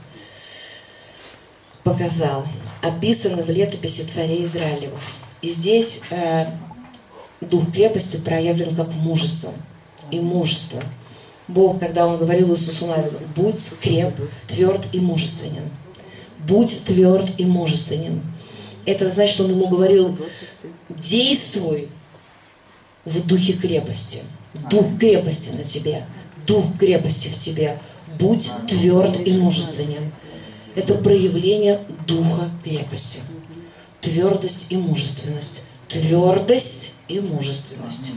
[1.85, 2.45] показал,
[2.81, 4.99] описаны в летописи царей Израилевых.
[5.41, 6.47] И здесь э,
[7.39, 9.53] дух крепости проявлен как мужество
[10.15, 10.81] и мужество.
[11.47, 14.15] Бог, когда Он говорил Иисусу Навину, будь креп,
[14.47, 15.69] тверд и мужественен.
[16.47, 18.21] Будь тверд и мужественен.
[18.85, 20.17] Это значит, что Он ему говорил,
[20.89, 21.89] действуй
[23.03, 24.19] в духе крепости.
[24.69, 26.05] Дух крепости на тебе.
[26.47, 27.77] Дух крепости в тебе.
[28.19, 30.11] Будь тверд и мужественен.
[30.75, 33.19] Это проявление духа крепости.
[34.01, 35.65] Твердость и мужественность.
[35.87, 38.11] Твердость и мужественность.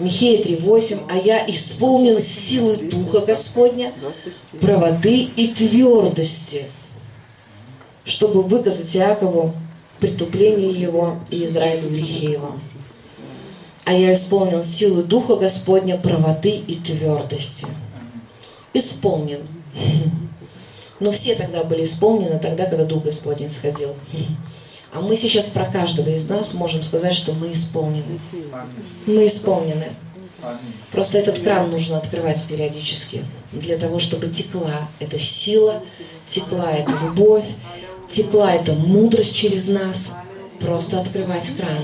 [0.00, 1.02] Михея 3.8.
[1.08, 3.92] «А я исполнен силой Духа Господня,
[4.58, 6.64] правоты и твердости,
[8.06, 9.54] чтобы выказать Иакову
[10.00, 12.52] притупление его и Израилю грехи его.
[13.84, 17.66] А я исполнил силу Духа Господня, правоты и твердости».
[18.72, 19.40] Исполнен.
[20.98, 23.94] Но все тогда были исполнены тогда, когда Дух Господень сходил.
[24.92, 28.18] А мы сейчас про каждого из нас можем сказать, что мы исполнены.
[29.06, 29.86] Мы исполнены.
[30.90, 35.82] Просто этот кран нужно открывать периодически, для того, чтобы текла эта сила,
[36.28, 37.44] текла эта любовь,
[38.08, 40.16] текла эта мудрость через нас.
[40.60, 41.78] Просто открывать кран,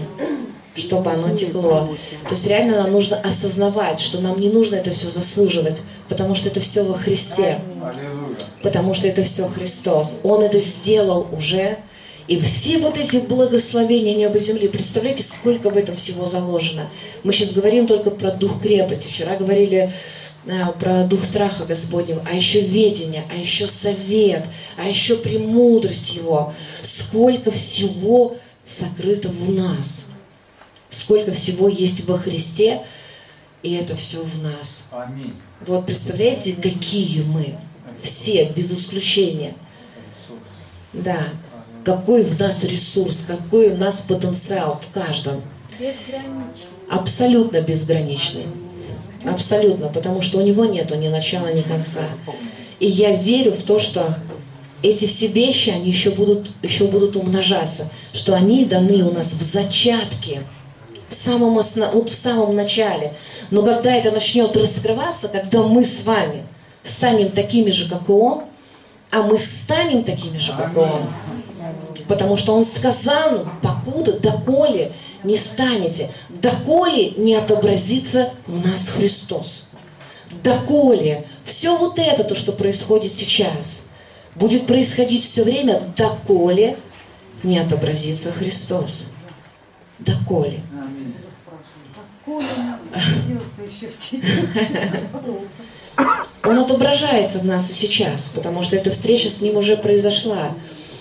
[0.74, 1.96] чтобы оно текло.
[2.24, 6.48] То есть реально нам нужно осознавать, что нам не нужно это все заслуживать, потому что
[6.48, 7.60] это все во Христе.
[8.62, 10.20] Потому что это все Христос.
[10.24, 11.78] Он это сделал уже,
[12.28, 16.90] и все вот эти благословения неба земли, представляете, сколько в этом всего заложено.
[17.22, 19.08] Мы сейчас говорим только про дух крепости.
[19.08, 19.92] Вчера говорили
[20.48, 24.44] а, про дух страха Господнего, а еще ведение, а еще совет,
[24.76, 26.52] а еще премудрость Его.
[26.82, 30.10] Сколько всего сокрыто в нас.
[30.90, 32.80] Сколько всего есть во Христе,
[33.62, 34.88] и это все в нас.
[34.90, 35.34] Аминь.
[35.64, 37.54] Вот представляете, какие мы.
[38.02, 39.54] Все, без исключения.
[40.92, 41.28] Да
[41.86, 45.40] какой в нас ресурс, какой у нас потенциал в каждом.
[46.90, 48.42] Абсолютно безграничный.
[49.24, 52.02] Абсолютно, потому что у него нету ни начала, ни конца.
[52.80, 54.16] И я верю в то, что
[54.82, 59.42] эти все вещи, они еще будут, еще будут умножаться, что они даны у нас в
[59.42, 60.42] зачатке,
[61.08, 61.94] в самом, основ...
[61.94, 63.14] вот в самом начале.
[63.52, 66.42] Но когда это начнет раскрываться, когда мы с вами
[66.82, 68.42] станем такими же, как и Он,
[69.12, 71.02] а мы станем такими же, как и Он,
[72.08, 74.92] Потому что он сказал, покуда, доколе
[75.24, 79.68] не станете, доколе не отобразится в нас Христос.
[80.42, 83.82] Доколе все вот это, то, что происходит сейчас,
[84.34, 86.76] будет происходить все время, доколе
[87.42, 89.12] не отобразится Христос.
[89.98, 90.60] Доколе.
[96.44, 100.52] Он отображается в нас и сейчас, потому что эта встреча с Ним уже произошла.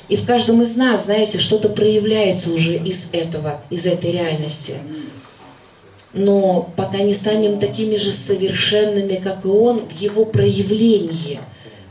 [0.07, 4.75] И в каждом из нас, знаете, что-то проявляется уже из этого, из этой реальности.
[6.13, 11.39] Но пока не станем такими же совершенными, как и Он, в Его проявлении.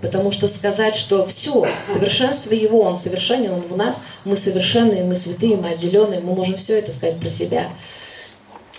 [0.01, 5.17] Потому что сказать, что все, совершенство Его, Он совершенен, Он в нас, мы совершенные, мы
[5.17, 7.71] святые, мы отделенные, мы можем все это сказать про себя.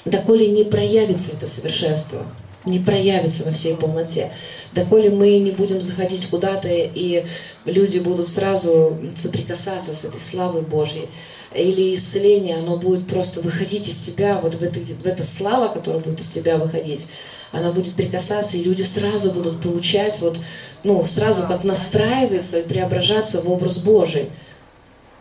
[0.05, 2.25] Доколе не проявится это совершенство,
[2.63, 4.31] не проявится во всей полноте.
[4.75, 7.25] Доколе мы не будем заходить куда-то и
[7.65, 11.07] люди будут сразу соприкасаться с этой славой Божьей.
[11.55, 16.01] Или исцеление, оно будет просто выходить из тебя, вот в, это, в эта слава, которая
[16.01, 17.07] будет из тебя выходить,
[17.53, 20.37] она будет прикасаться, и люди сразу будут получать, вот,
[20.83, 24.29] ну, сразу как настраиваться и преображаться в образ Божий.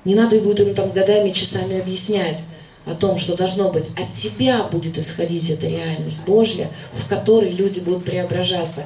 [0.05, 2.43] Не надо и будет им там годами, часами объяснять
[2.85, 3.87] о том, что должно быть.
[3.97, 8.85] От тебя будет исходить эта реальность Божья, в которой люди будут преображаться.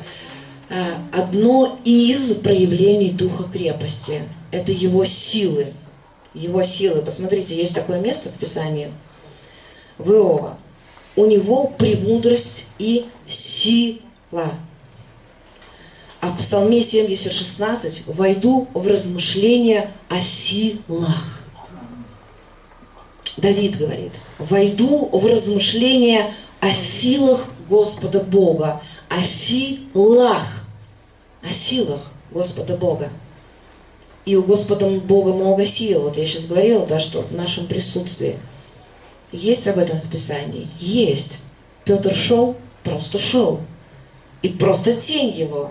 [0.71, 4.23] Э, одно из проявлений духа крепости.
[4.51, 5.73] Это его силы.
[6.35, 7.03] Его силы.
[7.03, 8.93] Посмотрите, есть такое место в Писании.
[9.97, 10.59] В Иова.
[11.17, 14.51] У него премудрость и сила.
[16.21, 21.41] А в Псалме 70:16 войду в размышления о силах.
[23.37, 30.43] Давид говорит, войду в размышления о силах Господа Бога, о силах,
[31.43, 32.01] о силах
[32.31, 33.11] Господа Бога.
[34.25, 36.03] И у Господа Бога много сил.
[36.03, 38.37] Вот я сейчас говорила, да, что в нашем присутствии.
[39.33, 40.69] Есть об этом в Писании?
[40.79, 41.39] Есть.
[41.85, 43.61] Петр шел, просто шел.
[44.43, 45.71] И просто тень его.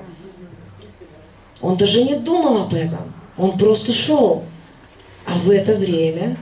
[1.62, 3.14] Он даже не думал об этом.
[3.38, 4.44] Он просто шел.
[5.26, 6.38] А в это время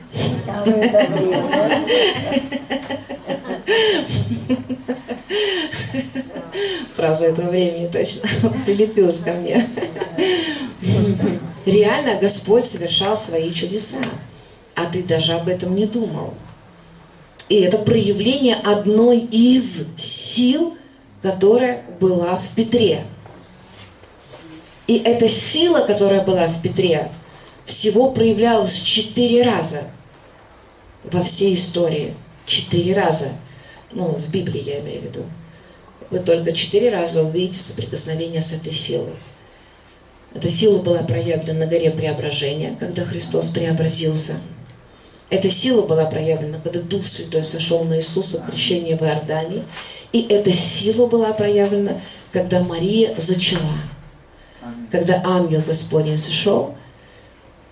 [6.96, 8.30] Фраза этого времени точно
[8.66, 9.68] прилепилась ко мне.
[11.66, 14.04] Реально Господь совершал свои чудеса,
[14.76, 16.34] а ты даже об этом не думал.
[17.50, 20.78] И это проявление одной из сил,
[21.22, 23.06] которая была в Петре.
[24.88, 27.10] И эта сила, которая была в Петре,
[27.66, 29.84] всего проявлялась четыре раза
[31.04, 32.14] во всей истории.
[32.46, 33.30] Четыре раза.
[33.92, 35.24] Ну, в Библии я имею в виду.
[36.12, 39.14] Вы только четыре раза увидите соприкосновение с этой силой.
[40.34, 44.34] Эта сила была проявлена на горе преображения, когда Христос преобразился.
[45.30, 49.64] Эта сила была проявлена, когда Дух Святой сошел на Иисуса в крещении в Иордании.
[50.12, 52.00] И эта сила была проявлена,
[52.32, 53.78] когда Мария зачала.
[54.92, 56.76] Когда ангел Господень сошел,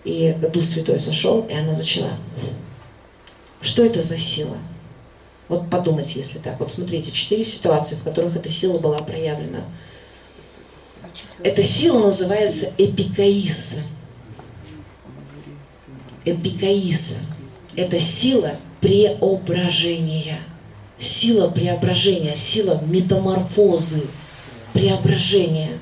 [0.03, 2.17] и Дух Святой сошел, и она зачала.
[3.61, 4.57] Что это за сила?
[5.53, 6.59] Вот подумайте, если так.
[6.59, 9.59] Вот смотрите, четыре ситуации, в которых эта сила была проявлена.
[11.43, 13.81] Эта сила называется эпикаиса.
[16.25, 17.19] Эпикаиса.
[17.75, 20.39] Это сила преображения.
[20.97, 24.07] Сила преображения, сила метаморфозы,
[24.73, 25.77] преображения.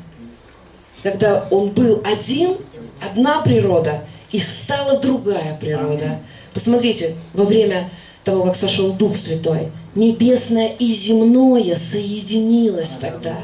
[1.02, 2.58] Когда он был один,
[3.00, 4.04] одна природа,
[4.34, 6.20] и стала другая природа.
[6.54, 7.90] Посмотрите, во время
[8.24, 13.40] того, как сошел Дух Святой, небесное и земное соединилось тогда.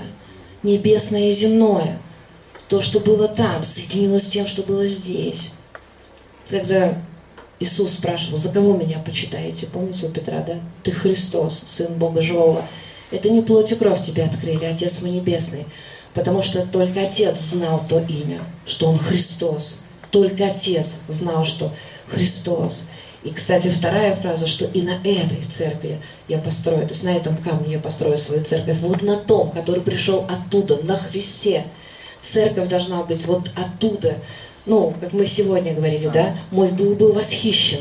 [0.64, 2.00] Небесное и земное.
[2.68, 5.54] То, что было там, соединилось с тем, что было здесь.
[6.50, 6.98] Когда
[7.60, 9.68] Иисус спрашивал, за кого меня почитаете?
[9.68, 10.60] Помните у Петра, да?
[10.84, 12.64] Ты Христос, Сын Бога Живого.
[13.10, 15.66] Это не плоть и кровь тебе открыли, Отец мой Небесный.
[16.14, 19.82] Потому что только Отец знал то имя, что Он Христос.
[20.12, 21.72] Только Отец знал, что
[22.08, 22.88] Христос.
[23.28, 26.00] И, кстати, вторая фраза, что и на этой церкви
[26.30, 29.82] я построю, то есть на этом камне я построю свою церковь, вот на том, который
[29.82, 31.66] пришел оттуда, на Христе.
[32.24, 34.16] Церковь должна быть вот оттуда.
[34.66, 37.80] Ну, как мы сегодня говорили, да, мой дух был восхищен.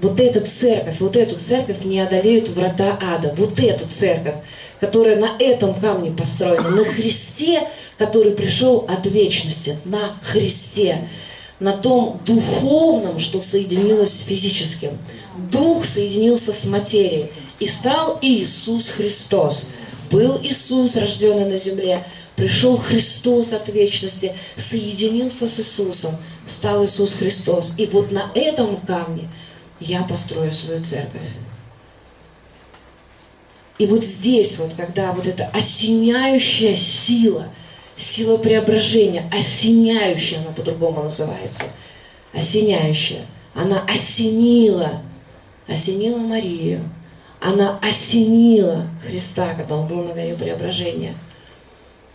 [0.00, 3.32] Вот эта церковь, вот эту церковь не одолеют врата ада.
[3.36, 4.34] Вот эту церковь,
[4.80, 7.62] которая на этом камне построена, на Христе,
[7.96, 11.08] который пришел от вечности, на Христе
[11.60, 14.98] на том духовном, что соединилось с физическим.
[15.50, 17.30] Дух соединился с материей.
[17.60, 19.68] И стал Иисус Христос.
[20.10, 22.04] Был Иисус, рожденный на земле.
[22.36, 26.16] Пришел Христос от вечности, соединился с Иисусом.
[26.46, 27.74] Стал Иисус Христос.
[27.78, 29.28] И вот на этом камне
[29.78, 31.22] я построю свою церковь.
[33.78, 37.48] И вот здесь, вот, когда вот эта осеняющая сила–
[37.96, 41.64] Сила преображения, осеняющая, она по-другому называется.
[42.32, 43.26] Осеняющая.
[43.54, 45.02] Она осенила,
[45.68, 46.88] осенила Марию.
[47.40, 51.14] Она осенила Христа, когда он был на горе преображения.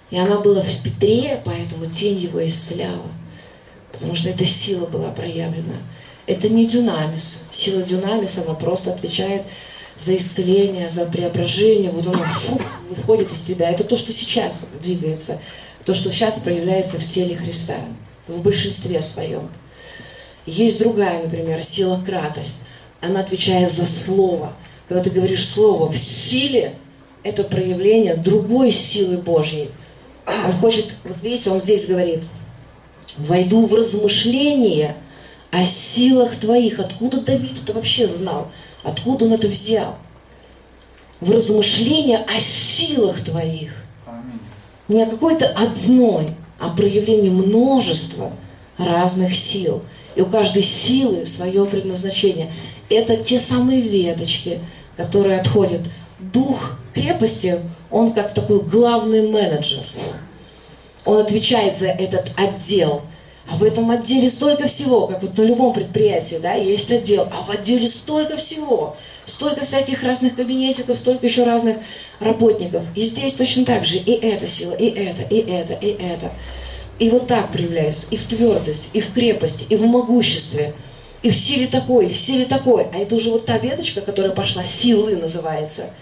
[0.09, 3.05] И она была в Петре, поэтому тень его исцеляла.
[3.91, 5.75] Потому что эта сила была проявлена.
[6.25, 7.47] Это не дюнамис.
[7.51, 9.43] Сила дюнамис, она просто отвечает
[9.97, 11.91] за исцеление, за преображение.
[11.91, 12.59] Вот оно фу,
[12.89, 13.69] выходит из тебя.
[13.69, 15.39] Это то, что сейчас двигается
[15.85, 17.77] то, что сейчас проявляется в теле Христа,
[18.27, 19.49] в большинстве своем.
[20.45, 22.67] Есть другая, например, сила кратость.
[23.01, 24.53] Она отвечает за слово.
[24.87, 26.75] Когда ты говоришь слово в силе,
[27.23, 29.69] это проявление другой силы Божьей.
[30.25, 32.21] Он хочет, вот видите, он здесь говорит,
[33.17, 34.95] войду в размышления
[35.51, 36.79] о силах твоих.
[36.79, 38.51] Откуда Давид это вообще знал?
[38.83, 39.97] Откуда он это взял?
[41.19, 43.78] В размышления о силах твоих
[44.89, 48.31] не о какой-то одной, а проявлении множества
[48.77, 49.83] разных сил.
[50.15, 52.51] И у каждой силы свое предназначение.
[52.89, 54.59] Это те самые веточки,
[54.97, 55.81] которые отходят.
[56.19, 57.59] Дух крепости,
[57.91, 59.85] он как такой главный менеджер.
[61.05, 63.03] Он отвечает за этот отдел.
[63.49, 67.43] А в этом отделе столько всего, как вот на любом предприятии, да, есть отдел, а
[67.43, 68.95] в отделе столько всего,
[69.29, 71.77] столько всяких разных кабинетиков, столько еще разных
[72.19, 72.83] работников.
[72.95, 76.31] И здесь точно так же и эта сила, и это, и это, и это.
[76.99, 80.73] И вот так проявляется и в твердости, и в крепости, и в могуществе,
[81.21, 82.87] и в силе такой, и в силе такой.
[82.93, 85.93] А это уже вот та веточка, которая пошла, силы называется.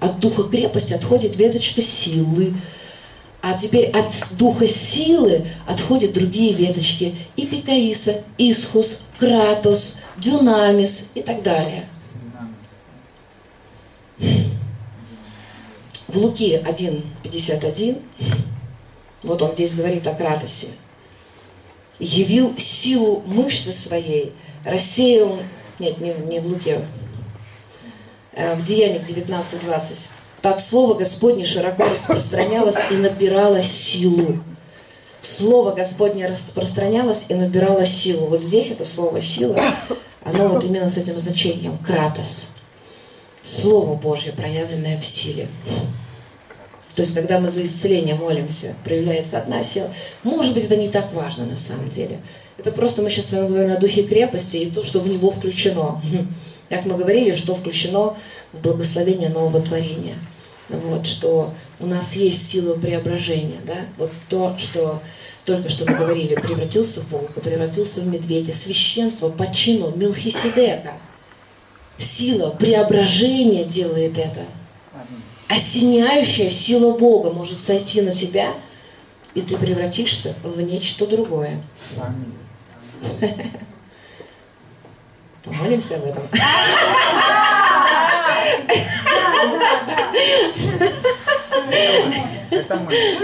[0.00, 2.54] От духа крепости отходит веточка силы.
[3.42, 7.14] А теперь от духа силы отходят другие веточки.
[7.36, 11.89] И Пикаиса, Исхус, Кратос, Дюнамис и так далее.
[16.12, 18.02] В Луки 1.51,
[19.22, 20.66] вот он здесь говорит о Кратосе,
[22.00, 24.32] явил силу мышцы своей,
[24.64, 25.38] рассеял,
[25.78, 26.84] нет, не, не в Луке,
[28.32, 30.08] э, в Деяниях 19.20.
[30.42, 34.40] Так Слово Господне широко распространялось и набирало силу.
[35.22, 38.26] Слово Господне распространялось и набирало силу.
[38.26, 39.62] Вот здесь это слово «сила»,
[40.24, 42.56] оно вот именно с этим значением «кратос».
[43.42, 45.48] Слово Божье, проявленное в силе.
[46.94, 49.88] То есть, когда мы за исцеление молимся, проявляется одна сила.
[50.24, 52.20] Может быть, это не так важно на самом деле.
[52.58, 55.30] Это просто мы сейчас с вами говорим о духе крепости и то, что в него
[55.30, 56.02] включено.
[56.68, 58.16] Как мы говорили, что включено
[58.52, 60.16] в благословение нового творения.
[60.68, 63.60] Вот, что у нас есть сила преображения.
[63.66, 63.76] Да?
[63.98, 65.00] Вот то, что
[65.44, 70.92] только что мы говорили, превратился в волка, превратился в медведя, священство по чину Милхиседека.
[71.98, 74.42] Сила преображения делает это.
[75.50, 78.54] Осеняющая сила Бога может сойти на тебя,
[79.34, 81.60] и ты превратишься в нечто другое.
[85.42, 86.22] Помолимся об этом.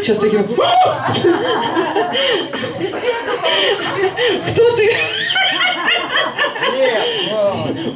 [0.03, 0.43] Сейчас таким...
[4.51, 4.91] Кто ты?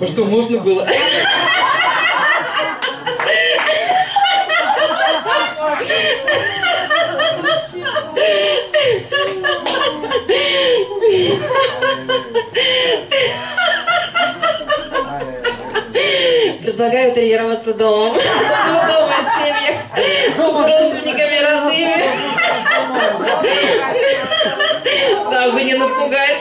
[0.07, 0.87] Что, можно было?
[16.63, 18.15] Предлагаю тренироваться дома.
[18.15, 19.77] Дома в семьях.
[20.37, 22.05] С родственниками родными.
[25.31, 26.41] Дабы не напугать.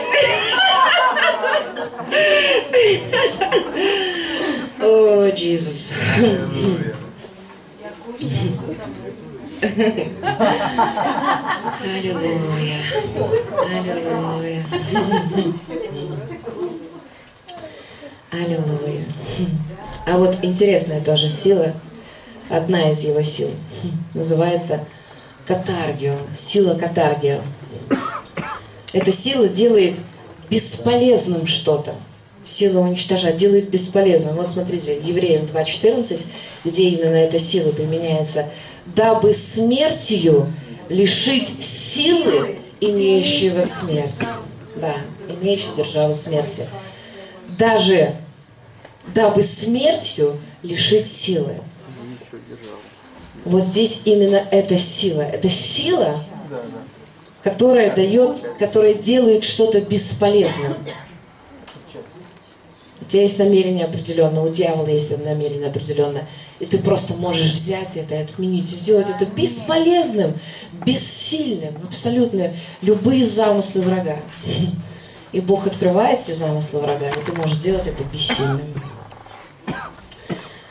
[4.80, 5.90] О, Иисус.
[11.82, 12.78] Аллилуйя.
[13.70, 14.64] Аллилуйя.
[18.30, 19.04] Аллилуйя.
[20.06, 21.74] А вот интересная тоже сила,
[22.48, 23.50] одна из его сил,
[24.14, 24.84] называется
[25.46, 27.40] катаргио, сила катаргио.
[28.92, 29.98] Эта сила делает
[30.48, 31.94] бесполезным что-то.
[32.42, 34.36] Сила уничтожать, делает бесполезным.
[34.36, 36.26] Вот смотрите, Евреям 2.14,
[36.64, 38.46] где именно эта сила применяется.
[38.94, 40.46] Дабы смертью
[40.88, 44.20] лишить силы имеющего смерть.
[44.76, 44.96] Да,
[45.28, 46.66] имеющего державу смерти.
[47.58, 48.16] Даже
[49.14, 51.54] дабы смертью лишить силы.
[53.44, 55.22] Вот здесь именно эта сила.
[55.22, 56.18] Это сила,
[57.42, 60.76] которая дает, которая делает что-то бесполезным.
[63.10, 66.28] Тебя есть намерение определенное, у дьявола есть намерение определенное.
[66.60, 70.34] И ты просто можешь взять это и отменить, сделать это бесполезным,
[70.86, 72.52] бессильным, абсолютно
[72.82, 74.18] любые замыслы врага.
[75.32, 78.80] И Бог открывает эти замыслы врага, и ты можешь сделать это бессильным.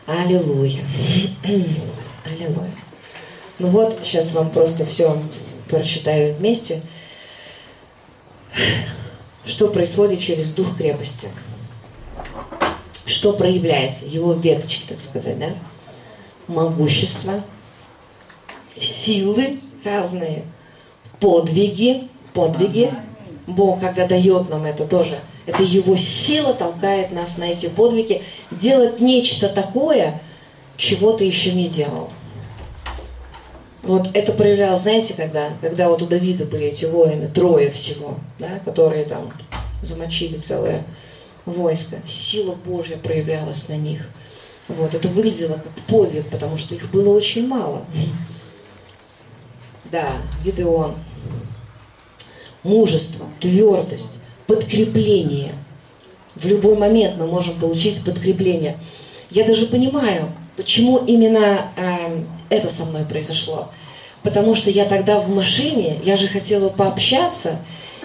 [0.05, 0.83] Аллилуйя.
[1.43, 2.71] Аллилуйя.
[3.59, 5.21] Ну вот, сейчас вам просто все
[5.67, 6.79] прочитаю вместе.
[9.45, 11.27] Что происходит через дух крепости?
[13.09, 14.05] Что проявляется?
[14.05, 15.49] Его веточки, так сказать, да?
[16.47, 17.41] Могущество,
[18.79, 20.43] силы разные,
[21.19, 22.93] подвиги, подвиги.
[23.47, 28.99] Бог, когда дает нам это тоже, это Его сила толкает нас на эти подвиги, делать
[28.99, 30.21] нечто такое,
[30.77, 32.11] чего ты еще не делал.
[33.81, 38.59] Вот это проявлялось, знаете, когда, когда вот у Давида были эти воины, трое всего, да,
[38.63, 39.33] которые там
[39.81, 40.83] замочили целое
[41.49, 41.97] войско.
[42.07, 44.09] Сила Божья проявлялась на них.
[44.67, 47.85] Вот, это выглядело как подвиг, потому что их было очень мало.
[49.91, 50.13] Да,
[50.45, 50.93] Гидеон.
[52.63, 55.53] Мужество, твердость, подкрепление.
[56.35, 58.77] В любой момент мы можем получить подкрепление.
[59.31, 63.69] Я даже понимаю, почему именно э, это со мной произошло.
[64.21, 67.57] Потому что я тогда в машине, я же хотела пообщаться,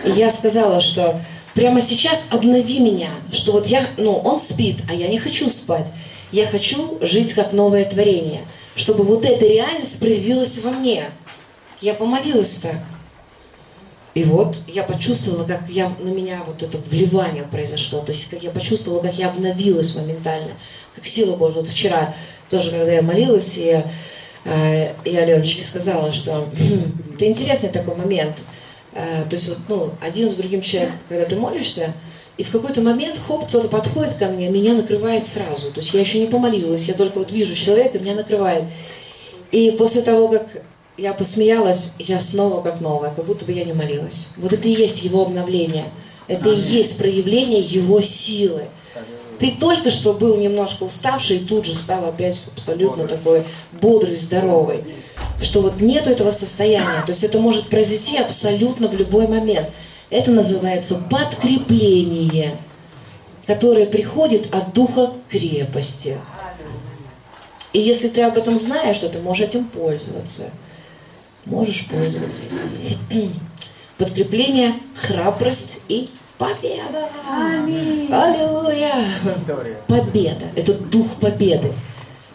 [0.05, 1.21] и я сказала, что
[1.55, 5.91] прямо сейчас обнови меня, что вот я, ну, он спит, а я не хочу спать.
[6.33, 8.43] Я хочу жить как новое творение,
[8.75, 11.11] чтобы вот эта реальность проявилась во мне.
[11.81, 12.77] Я помолилась так.
[14.15, 18.01] И вот я почувствовала, как я, на меня вот это вливание произошло.
[18.01, 20.53] То есть как я почувствовала, как я обновилась моментально,
[20.95, 21.61] как сила Божья.
[21.61, 22.15] Вот вчера
[22.51, 23.83] тоже, когда я молилась, и
[24.45, 28.37] э, я Аленочке сказала, что «Хм, это интересный такой момент.
[28.95, 31.93] Э, то есть вот, ну, один с другим человеком, когда ты молишься,
[32.37, 35.71] и в какой-то момент, хоп, кто-то подходит ко мне, меня накрывает сразу.
[35.71, 38.65] То есть я еще не помолилась, я только вот вижу человека, меня накрывает.
[39.53, 40.47] И после того, как
[40.97, 44.29] я посмеялась, я снова как новая, как будто бы я не молилась.
[44.37, 45.85] Вот это и есть его обновление.
[46.27, 48.65] Это и есть проявление его силы.
[49.39, 53.43] Ты только что был немножко уставший, и тут же стал опять абсолютно такой
[53.73, 54.81] бодрый, здоровый.
[55.41, 57.03] Что вот нету этого состояния.
[57.05, 59.69] То есть это может произойти абсолютно в любой момент.
[60.11, 62.57] Это называется подкрепление,
[63.47, 66.17] которое приходит от духа крепости.
[67.73, 70.51] И если ты об этом знаешь, то ты можешь этим пользоваться.
[71.45, 72.39] Можешь пользоваться
[73.11, 73.33] этим.
[73.99, 76.09] Подкрепление, храбрость и
[76.39, 77.09] победа.
[77.29, 79.09] Аллилуйя.
[79.89, 80.47] Победа.
[80.55, 81.73] Это дух победы.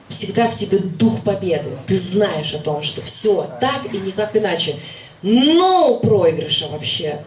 [0.09, 1.69] Всегда в тебе дух победы.
[1.85, 4.75] Ты знаешь о том, что все так и никак иначе.
[5.21, 7.19] Но проигрыша вообще.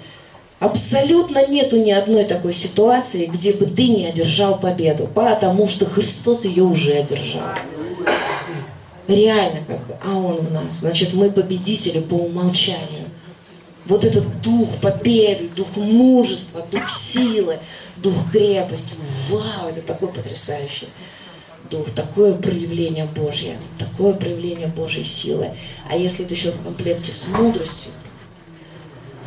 [0.59, 6.45] Абсолютно нету ни одной такой ситуации, где бы ты не одержал победу, потому что Христос
[6.45, 7.43] ее уже одержал.
[9.09, 10.77] Реально как бы, а Он в нас.
[10.81, 13.07] Значит, мы победители по умолчанию.
[13.87, 17.59] Вот этот дух победы, дух мужества, дух силы,
[17.97, 18.95] дух крепости.
[19.29, 20.89] Вау, это такой потрясающий
[21.71, 25.51] дух, такое проявление Божье, такое проявление Божьей силы.
[25.89, 27.93] А если это еще в комплекте с мудростью,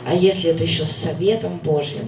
[0.06, 2.08] а если это еще с советом Божьим,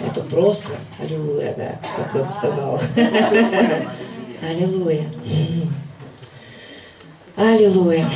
[0.00, 2.80] это просто аллилуйя, да, как кто-то сказал.
[4.40, 5.04] Аллилуйя.
[7.36, 8.08] Аллилуйя.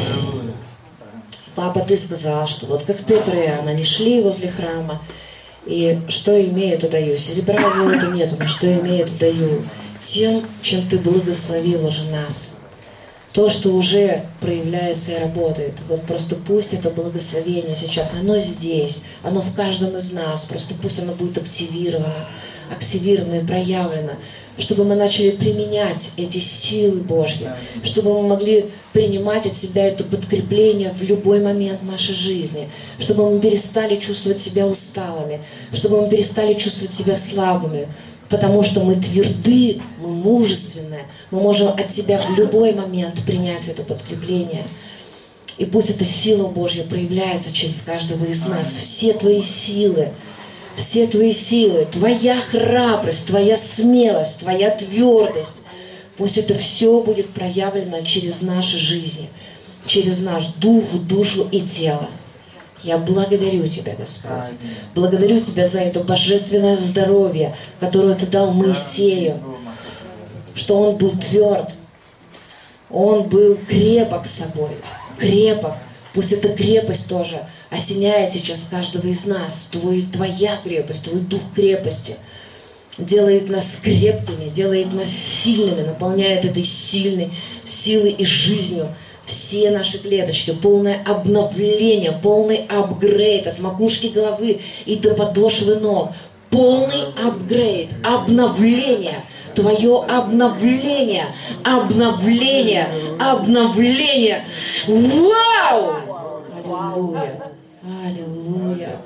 [1.54, 5.02] Папа, ты сказал, что вот как Петр и Иоанн, они шли возле храма,
[5.66, 7.16] и что имеют, удаю.
[7.18, 9.62] Серебра и золота нету, но что имеют, удаю.
[10.02, 12.56] Тем, чем ты благословил уже нас.
[13.32, 15.74] То, что уже проявляется и работает.
[15.88, 20.44] Вот просто пусть это благословение сейчас, оно здесь, оно в каждом из нас.
[20.44, 22.12] Просто пусть оно будет активировано,
[22.70, 24.12] активировано и проявлено
[24.58, 27.48] чтобы мы начали применять эти силы Божьи,
[27.84, 32.68] чтобы мы могли принимать от себя это подкрепление в любой момент нашей жизни,
[32.98, 35.40] чтобы мы перестали чувствовать себя усталыми,
[35.72, 37.88] чтобы мы перестали чувствовать себя слабыми,
[38.32, 43.82] потому что мы тверды, мы мужественные, мы можем от себя в любой момент принять это
[43.82, 44.66] подкрепление.
[45.58, 50.08] И пусть эта сила Божья проявляется через каждого из нас, все твои силы,
[50.76, 55.64] все твои силы, твоя храбрость, твоя смелость, твоя твердость.
[56.16, 59.28] Пусть это все будет проявлено через наши жизни,
[59.86, 62.08] через наш дух, душу и тело.
[62.82, 64.56] Я благодарю Тебя, Господь.
[64.94, 69.38] Благодарю Тебя за это божественное здоровье, которое Ты дал Моисею,
[70.54, 71.70] что он был тверд,
[72.90, 74.70] он был крепок собой,
[75.18, 75.74] крепок.
[76.12, 77.40] Пусть эта крепость тоже–
[77.72, 79.68] осеняет сейчас каждого из нас.
[79.72, 82.16] Твой, твоя крепость, твой дух крепости
[82.98, 87.32] делает нас крепкими, делает нас сильными, наполняет этой сильной
[87.64, 88.94] силой и жизнью
[89.32, 96.10] все наши клеточки, полное обновление, полный апгрейд от макушки головы и до подошвы ног,
[96.50, 101.26] полный апгрейд, обновление, твое обновление,
[101.64, 102.88] обновление,
[103.18, 104.44] обновление.
[104.86, 105.96] Вау!
[106.54, 107.52] Аллилуйя!
[107.84, 109.02] Аллилуйя,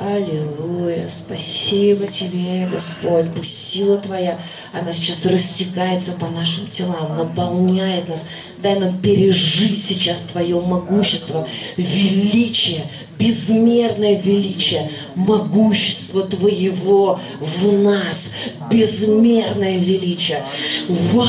[0.00, 4.38] аллилуйя, спасибо Тебе, Господь, пусть сила Твоя,
[4.72, 8.30] она сейчас растекается по нашим телам, наполняет нас.
[8.58, 11.46] Дай нам пережить сейчас Твое могущество,
[11.76, 12.86] величие,
[13.18, 18.34] безмерное величие, могущество Твоего в нас,
[18.70, 20.42] безмерное величие.
[20.88, 21.28] Вау!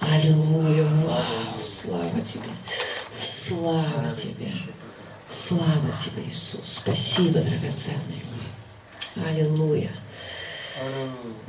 [0.00, 1.66] Аллилуйя, вау!
[1.66, 2.48] Слава Тебе!
[3.18, 4.50] Слава Тебе!
[5.30, 6.62] Слава Тебе, Иисус.
[6.64, 8.22] Спасибо, драгоценный.
[9.16, 9.90] Аллилуйя.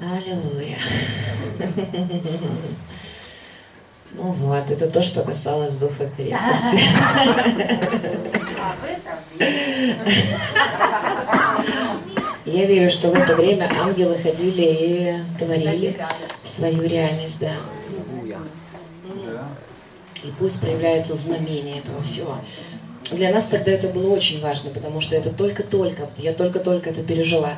[0.02, 0.80] Аллилуйя.
[4.14, 6.84] Ну вот, это то, что касалось духа крепости.
[12.46, 15.98] Я верю, что в это время ангелы ходили и творили
[16.44, 17.54] свою реальность, да.
[20.24, 22.36] И пусть проявляются знамения этого всего
[23.16, 27.54] для нас тогда это было очень важно, потому что это только-только, я только-только это пережила.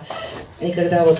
[0.59, 1.19] И когда вот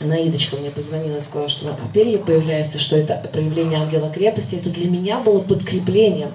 [0.00, 4.70] Наидочка мне позвонила и сказала, что а перья появляется, что это проявление ангела крепости, это
[4.70, 6.32] для меня было подкреплением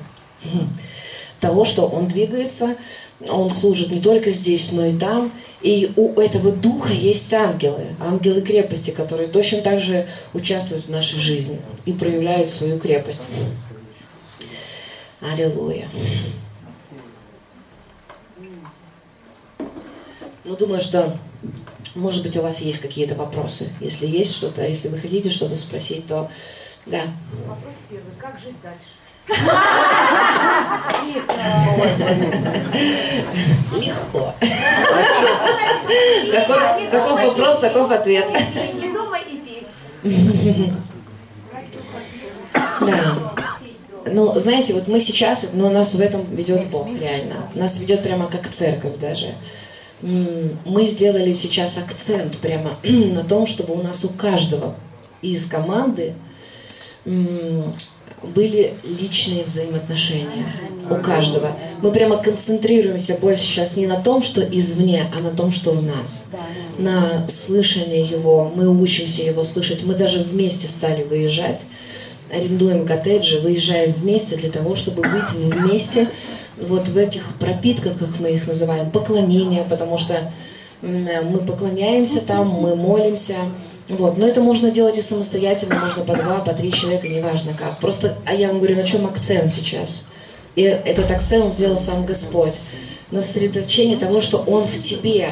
[1.40, 2.76] того, что Он двигается,
[3.30, 5.32] Он служит не только здесь, но и там.
[5.62, 11.20] И у этого духа есть ангелы, ангелы крепости, которые точно так же участвуют в нашей
[11.20, 13.24] жизни и проявляют свою крепость.
[15.22, 15.88] Аллилуйя.
[20.44, 21.18] Ну, думаю, что,
[21.96, 23.70] может быть, у вас есть какие-то вопросы.
[23.80, 26.30] Если есть что-то, если вы хотите что-то спросить, то
[26.86, 27.02] да.
[27.48, 28.14] Вопрос первый.
[28.18, 28.80] Как жить дальше?
[33.80, 34.34] Легко.
[36.92, 38.30] Каков вопрос, таков ответ.
[38.82, 40.74] Не думай и.
[42.82, 43.16] Да.
[44.06, 47.48] Ну, знаете, вот мы сейчас, но нас в этом ведет Бог, реально.
[47.56, 49.36] Нас ведет прямо как церковь даже.
[50.04, 54.76] Мы сделали сейчас акцент прямо на том, чтобы у нас у каждого
[55.22, 56.14] из команды
[57.06, 60.46] были личные взаимоотношения.
[60.90, 61.56] У каждого.
[61.82, 65.82] Мы прямо концентрируемся больше сейчас не на том, что извне, а на том, что в
[65.82, 66.32] нас.
[66.78, 68.52] На слышание его.
[68.54, 69.84] Мы учимся его слышать.
[69.84, 71.66] Мы даже вместе стали выезжать
[72.34, 76.10] арендуем коттеджи, выезжаем вместе для того, чтобы быть вместе
[76.58, 80.32] вот в этих пропитках, как мы их называем, поклонения, потому что
[80.82, 83.36] м, мы поклоняемся там, мы молимся.
[83.90, 84.18] Вот.
[84.18, 87.80] Но это можно делать и самостоятельно, можно по два, по три человека, неважно как.
[87.80, 90.10] Просто, а я вам говорю, на чем акцент сейчас.
[90.56, 92.54] И этот акцент сделал сам Господь.
[93.12, 95.32] На сосредоточении того, что Он в тебе.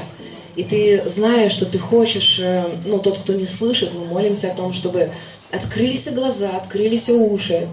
[0.55, 4.55] И ты знаешь, что ты хочешь, э, ну, тот, кто не слышит, мы молимся о
[4.55, 5.11] том, чтобы
[5.51, 7.67] открылись глаза, открылись уши,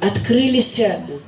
[0.00, 0.80] открылись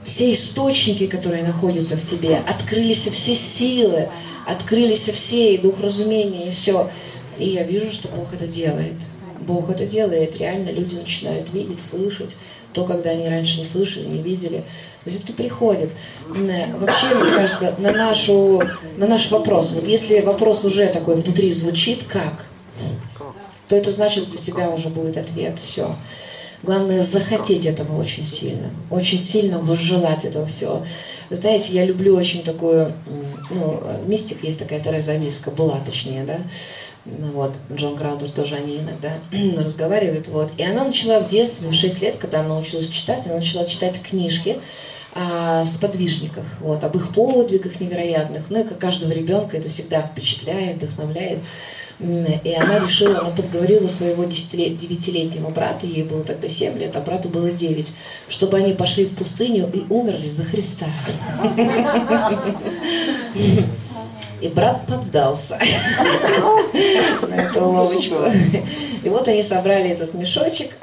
[0.05, 4.09] все источники, которые находятся в тебе, открылись все силы,
[4.47, 6.91] открылись все, и дух разумения, и все.
[7.39, 8.95] И я вижу, что Бог это делает.
[9.41, 10.37] Бог это делает.
[10.39, 12.31] Реально люди начинают видеть, слышать
[12.73, 14.59] то, когда они раньше не слышали, не видели.
[15.05, 15.91] То есть это приходит.
[16.27, 18.63] Вообще, мне кажется, на, нашу,
[18.97, 22.47] на наш вопрос, вот если вопрос уже такой внутри звучит, как?
[23.69, 25.59] то это значит, для тебя уже будет ответ.
[25.63, 25.95] Все.
[26.63, 28.71] Главное захотеть этого очень сильно.
[28.91, 30.83] Очень сильно возжелать этого всего.
[31.29, 32.93] Вы знаете, я люблю очень такую,
[33.51, 36.39] ну, мистик есть такая Тереза Авильска, была точнее, да,
[37.05, 39.19] Ну вот, Джон Краудер тоже о ней иногда
[39.65, 40.51] разговаривает, вот.
[40.57, 44.01] И она начала в детстве, в 6 лет, когда она научилась читать, она начала читать
[44.01, 44.59] книжки
[45.15, 48.45] о сподвижниках, вот, об их подвигах невероятных.
[48.51, 51.39] Ну и как каждого ребенка это всегда впечатляет, вдохновляет.
[51.99, 57.01] И она решила, она подговорила своего 10 девятилетнего брата, ей было тогда 7 лет, а
[57.01, 57.97] брату было 9,
[58.29, 60.87] чтобы они пошли в пустыню и умерли за Христа.
[64.43, 65.59] И брат поддался
[67.23, 68.17] на эту уловочку.
[69.03, 70.77] И вот они собрали этот мешочек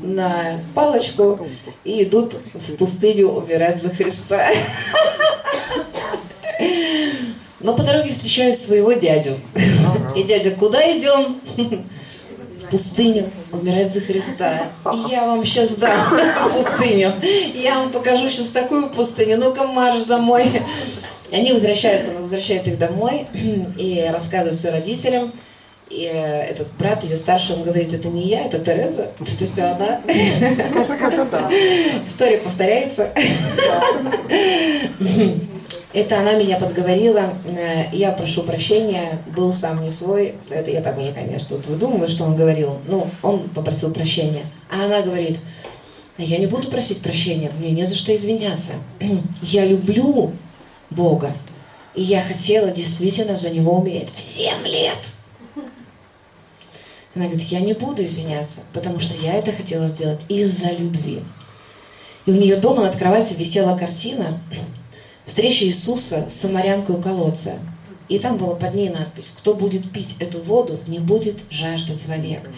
[0.00, 1.48] на палочку
[1.82, 4.48] и идут в пустыню умирать за Христа.
[7.66, 9.40] Но по дороге встречают своего дядю.
[10.14, 11.36] И дядя, куда идем?
[11.56, 14.68] В пустыню умирать за Христа.
[14.94, 16.16] И я вам сейчас дам
[16.54, 17.14] пустыню.
[17.56, 19.38] Я вам покажу сейчас такую пустыню.
[19.38, 20.44] Ну-ка, марш домой.
[21.32, 23.26] И они возвращаются, он возвращает их домой
[23.76, 25.32] и рассказывают все родителям.
[25.90, 29.62] И э, этот брат, ее старший, он говорит, это не я, это Тереза, это все
[29.62, 30.00] она.
[32.06, 33.10] История повторяется.
[35.96, 40.98] Это она меня подговорила, э, я прошу прощения, был сам не свой, это я так
[40.98, 45.38] уже, конечно, тут выдумываю, что он говорил, ну, он попросил прощения, а она говорит,
[46.18, 48.74] «А я не буду просить прощения, мне не за что извиняться,
[49.40, 50.32] я люблю
[50.90, 51.32] Бога,
[51.94, 54.10] и я хотела действительно за Него умереть.
[54.14, 54.98] В 7 лет.
[57.14, 61.22] Она говорит, я не буду извиняться, потому что я это хотела сделать из-за любви.
[62.26, 64.38] И у нее дома над кроватью висела картина
[65.26, 67.58] встреча Иисуса с самарянкой у колодца.
[68.08, 72.48] И там была под ней надпись, кто будет пить эту воду, не будет жаждать вовек.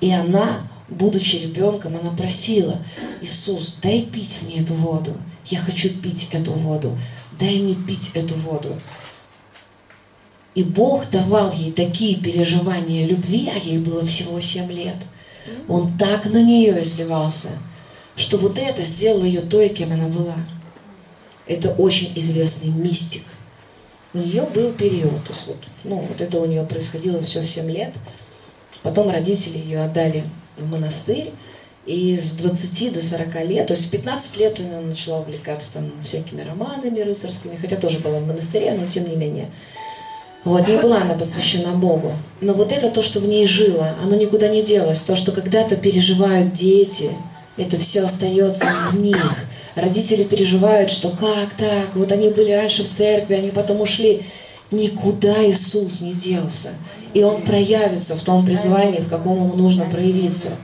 [0.00, 2.78] И она, будучи ребенком, она просила,
[3.20, 5.12] Иисус, дай пить мне эту воду.
[5.46, 6.98] Я хочу пить эту воду.
[7.38, 8.76] Дай мне пить эту воду.
[10.54, 14.96] И Бог давал ей такие переживания любви, а ей было всего 7 лет.
[15.68, 17.50] Он так на нее изливался,
[18.16, 20.36] что вот это сделало ее той, кем она была.
[21.46, 23.22] Это очень известный мистик.
[24.12, 27.46] У нее был период, то есть вот, ну, вот это у нее происходило все в
[27.46, 27.92] 7 лет.
[28.82, 30.24] Потом родители ее отдали
[30.56, 31.32] в монастырь,
[31.86, 35.92] и с 20 до 40 лет, то есть в 15 лет она начала увлекаться там
[36.02, 39.50] всякими романами рыцарскими, хотя тоже была в монастыре, но тем не менее.
[40.44, 42.12] Вот, не была она посвящена Богу.
[42.40, 45.02] Но вот это то, что в ней жило, оно никуда не делось.
[45.02, 47.10] То, что когда-то переживают дети,
[47.56, 49.34] это все остается в них.
[49.74, 54.22] Родители переживают, что как так, вот они были раньше в церкви, они потом ушли.
[54.70, 56.70] Никуда Иисус не делся.
[57.12, 60.56] И Он проявится в том призвании, в каком Ему нужно проявиться.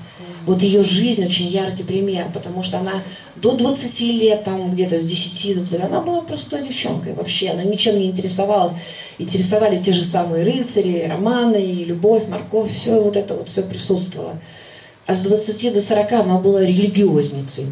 [0.47, 3.03] Вот ее жизнь очень яркий пример, потому что она
[3.37, 7.99] до 20 лет, там где-то с 10 лет, она была простой девчонкой вообще, она ничем
[7.99, 8.73] не интересовалась.
[9.19, 14.39] Интересовали те же самые рыцари, романы, и любовь, морковь, все вот это вот все присутствовало.
[15.07, 17.67] А с 20 до 40 она была религиозницей,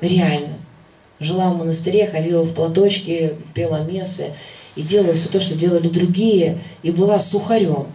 [0.00, 0.57] реально.
[1.20, 4.32] Жила в монастыре, ходила в платочке, пела мессы
[4.76, 7.86] и делала все то, что делали другие, и была сухарем.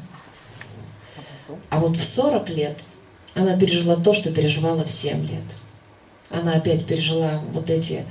[1.69, 2.77] А вот в 40 лет
[3.33, 5.43] она пережила то, что переживала в 7 лет.
[6.29, 8.03] Она опять пережила вот эти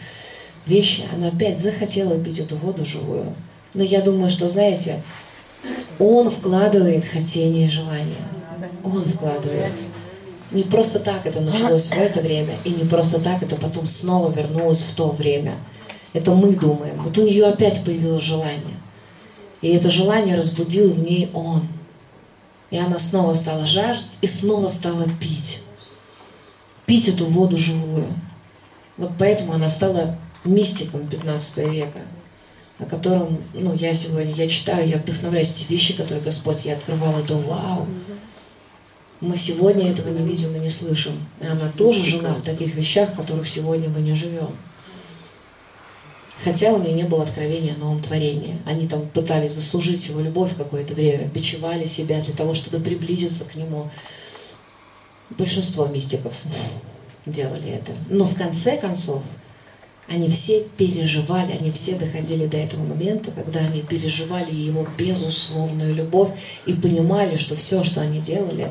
[0.66, 3.34] вещи, она опять захотела пить эту воду живую.
[3.74, 5.02] Но я думаю, что, знаете,
[5.98, 8.14] он вкладывает хотение и желание.
[8.84, 9.72] Он вкладывает.
[10.52, 14.30] Не просто так это началось в это время, и не просто так это потом снова
[14.30, 15.56] вернулось в то время.
[16.12, 17.02] Это мы думаем.
[17.02, 18.76] Вот у нее опять появилось желание.
[19.62, 21.66] И это желание разбудил в ней он.
[22.70, 25.64] И она снова стала жаждать и снова стала пить.
[26.84, 28.08] Пить эту воду живую.
[28.96, 32.00] Вот поэтому она стала мистиком 15 века,
[32.78, 35.52] о котором ну, я сегодня я читаю, я вдохновляюсь.
[35.52, 37.86] Те вещи, которые Господь я открывала, это вау.
[39.22, 41.12] Мы сегодня этого не видим и не слышим.
[41.40, 44.50] И она тоже жила в таких вещах, в которых сегодня мы не живем.
[46.42, 48.58] Хотя у нее не было откровения о новом творении.
[48.66, 53.54] Они там пытались заслужить его любовь какое-то время, бичевали себя для того, чтобы приблизиться к
[53.54, 53.90] нему.
[55.30, 56.32] Большинство мистиков
[57.24, 57.92] делали это.
[58.10, 59.22] Но в конце концов,
[60.08, 66.30] они все переживали, они все доходили до этого момента, когда они переживали его безусловную любовь
[66.66, 68.68] и понимали, что все, что они делали,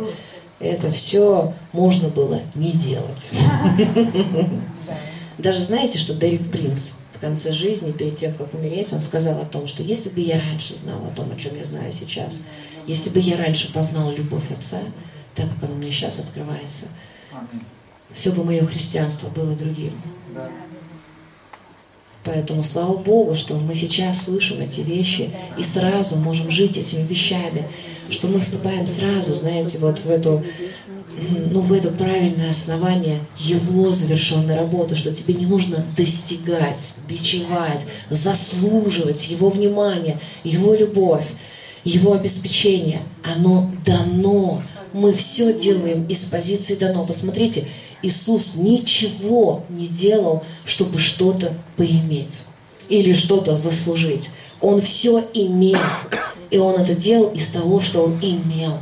[0.62, 3.30] это все можно было не делать.
[5.38, 9.46] Даже знаете, что Дэвид Принц в конце жизни, перед тем, как умереть, он сказал о
[9.46, 12.44] том, что если бы я раньше знал о том, о чем я знаю сейчас,
[12.88, 14.80] если бы я раньше познал любовь Отца,
[15.36, 16.88] так как она мне сейчас открывается,
[18.14, 19.94] все бы мое христианство было другим.
[22.24, 27.68] Поэтому слава Богу, что мы сейчас слышим эти вещи и сразу можем жить этими вещами,
[28.12, 30.44] что мы вступаем сразу, знаете, вот в эту
[31.52, 39.30] ну, в это правильное основание его завершенной работы, что тебе не нужно достигать, бичевать, заслуживать
[39.30, 41.26] его внимание, его любовь,
[41.84, 43.02] его обеспечение.
[43.24, 44.64] Оно дано.
[44.94, 47.06] Мы все делаем из позиции дано.
[47.06, 47.66] Посмотрите,
[48.02, 52.46] Иисус ничего не делал, чтобы что-то поиметь
[52.90, 54.30] или что-то заслужить.
[54.62, 55.80] Он все имел.
[56.50, 58.78] И Он это делал из того, что Он имел.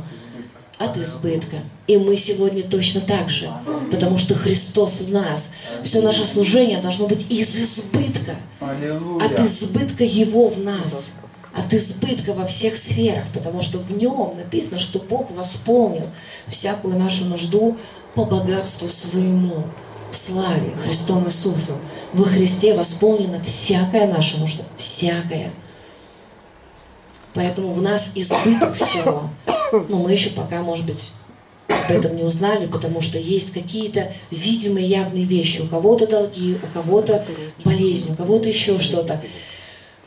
[0.78, 1.58] От избытка.
[1.86, 3.50] И мы сегодня точно так же.
[3.90, 5.56] Потому что Христос в нас.
[5.82, 8.36] Все наше служение должно быть из избытка.
[8.60, 11.20] От избытка Его в нас.
[11.54, 13.24] От избытка во всех сферах.
[13.34, 16.06] Потому что в Нем написано, что Бог восполнил
[16.48, 17.76] всякую нашу нужду
[18.14, 19.64] по богатству своему,
[20.12, 21.76] в славе Христом Иисусом.
[22.12, 25.52] Во Христе восполнена всякая наша нужда, всякая.
[27.40, 29.30] Поэтому в нас избыток всего.
[29.88, 31.12] Но мы еще пока, может быть,
[31.68, 35.62] об этом не узнали, потому что есть какие-то видимые явные вещи.
[35.62, 37.24] У кого-то долги, у кого-то
[37.64, 39.22] болезнь, у кого-то еще что-то,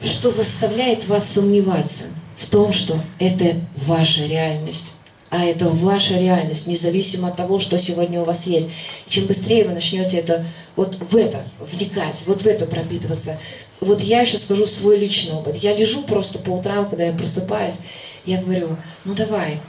[0.04, 3.56] что заставляет вас сомневаться в том, что это
[3.88, 4.94] ваша реальность
[5.34, 8.68] а это ваша реальность, независимо от того, что сегодня у вас есть.
[9.10, 10.46] Чем быстрее вы начнете это,
[10.76, 13.40] вот в это вникать, вот в это пропитываться.
[13.82, 15.56] Вот я еще скажу свой личный опыт.
[15.56, 17.80] Я лежу просто по утрам, когда я просыпаюсь,
[18.26, 19.60] я говорю, ну давай,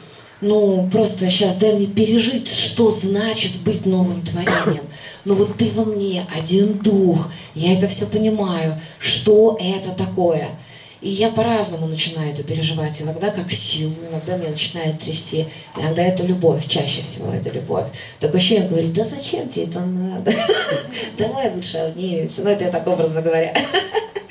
[0.40, 4.85] ну просто сейчас дай мне пережить, что значит быть новым творением.
[5.24, 10.51] Ну вот ты во мне, один дух, я это все понимаю, что это такое–
[11.05, 13.01] и я по-разному начинаю это переживать.
[13.02, 15.47] Иногда как силу, иногда меня начинает трясти.
[15.76, 17.85] Иногда это любовь, чаще всего это любовь.
[18.20, 20.32] Такое ощущение говорит, да зачем тебе это надо?
[21.18, 22.43] Давай лучше обнимемся.
[22.43, 23.55] Ну, это я так образно говоря.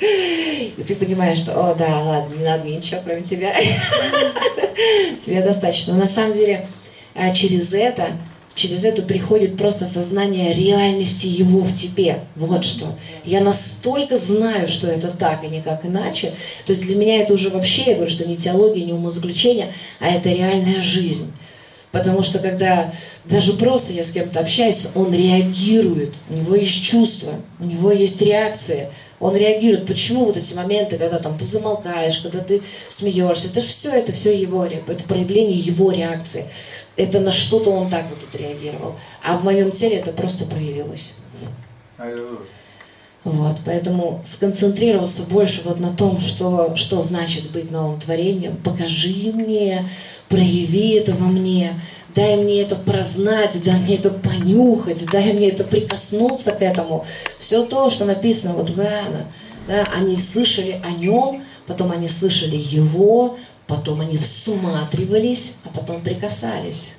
[0.00, 3.54] И ты понимаешь, что, о, да, ладно, не надо мне ничего, кроме тебя.
[5.24, 5.94] Тебе достаточно.
[5.94, 6.66] Но на самом деле
[7.14, 8.08] а через это
[8.54, 12.20] через это приходит просто сознание реальности Его в тебе.
[12.36, 12.86] Вот что.
[13.24, 16.32] Я настолько знаю, что это так и никак иначе.
[16.66, 20.08] То есть для меня это уже вообще, я говорю, что не теология, не умозаключение, а
[20.08, 21.32] это реальная жизнь.
[21.90, 22.92] Потому что когда
[23.24, 28.20] даже просто я с кем-то общаюсь, он реагирует, у него есть чувства, у него есть
[28.20, 28.90] реакция,
[29.20, 29.86] он реагирует.
[29.86, 34.36] Почему вот эти моменты, когда там ты замолкаешь, когда ты смеешься, это все, это все
[34.36, 36.46] его, это проявление его реакции
[36.96, 38.96] это на что-то он так вот отреагировал.
[39.22, 41.12] А в моем теле это просто проявилось.
[43.24, 48.56] Вот, поэтому сконцентрироваться больше вот на том, что, что значит быть новым творением.
[48.58, 49.88] Покажи мне,
[50.28, 51.80] прояви это во мне,
[52.14, 57.06] дай мне это прознать, дай мне это понюхать, дай мне это прикоснуться к этому.
[57.38, 59.26] Все то, что написано вот в Иоанна,
[59.66, 66.94] да, они слышали о нем, потом они слышали его, потом они всматривались, а потом прикасались.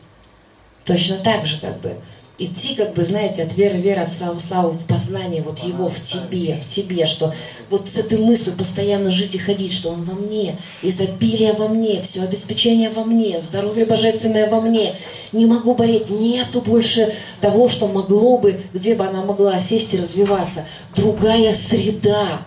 [0.83, 1.97] Точно так же как бы
[2.37, 6.01] идти, как бы, знаете, от веры, веры, от славы, славы в познание вот его в
[6.01, 7.33] тебе, в тебе, что
[7.69, 12.01] вот с этой мыслью постоянно жить и ходить, что он во мне, изобилие во мне,
[12.01, 14.93] все обеспечение во мне, здоровье божественное во мне.
[15.31, 19.97] Не могу болеть, нету больше того, что могло бы, где бы она могла сесть и
[19.97, 20.65] развиваться.
[20.95, 22.41] Другая среда,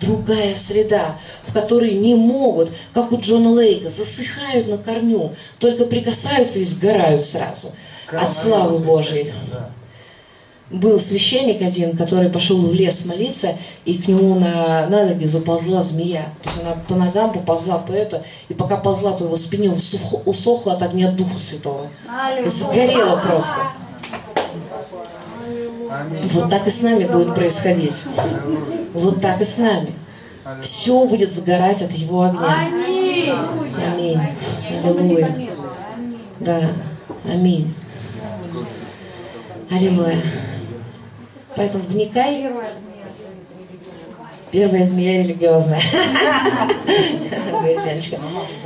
[0.00, 6.58] другая среда, в которой не могут, как у Джона Лейка, засыхают на корню, только прикасаются
[6.58, 7.72] и сгорают сразу
[8.12, 9.32] от славы Божьей.
[10.70, 15.82] Был священник один, который пошел в лес молиться, и к нему на, на ноги заползла
[15.82, 16.32] змея.
[16.44, 19.78] То есть она по ногам поползла по это, и пока ползла по его спине, он
[19.78, 21.88] сухо, усохла от огня Духа Святого.
[22.46, 23.56] Сгорела просто.
[26.32, 28.02] Вот так и с нами будет происходить.
[28.94, 29.94] Вот так и с нами.
[30.62, 32.68] Все будет загорать от его огня.
[33.92, 34.18] Аминь.
[34.84, 35.48] Аллилуйя.
[36.40, 36.72] Да.
[37.24, 37.74] Аминь.
[39.70, 40.22] Аллилуйя.
[41.56, 42.50] Поэтому вникай.
[44.50, 45.82] Первая змея религиозная.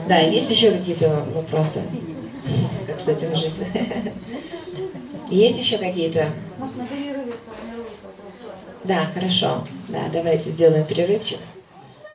[0.08, 1.82] Да, есть еще какие-то вопросы?
[2.86, 3.52] Как с этим жить?
[5.34, 6.30] Есть еще какие-то?
[8.84, 9.66] Да, хорошо.
[9.88, 11.38] Да, давайте сделаем перерывчик.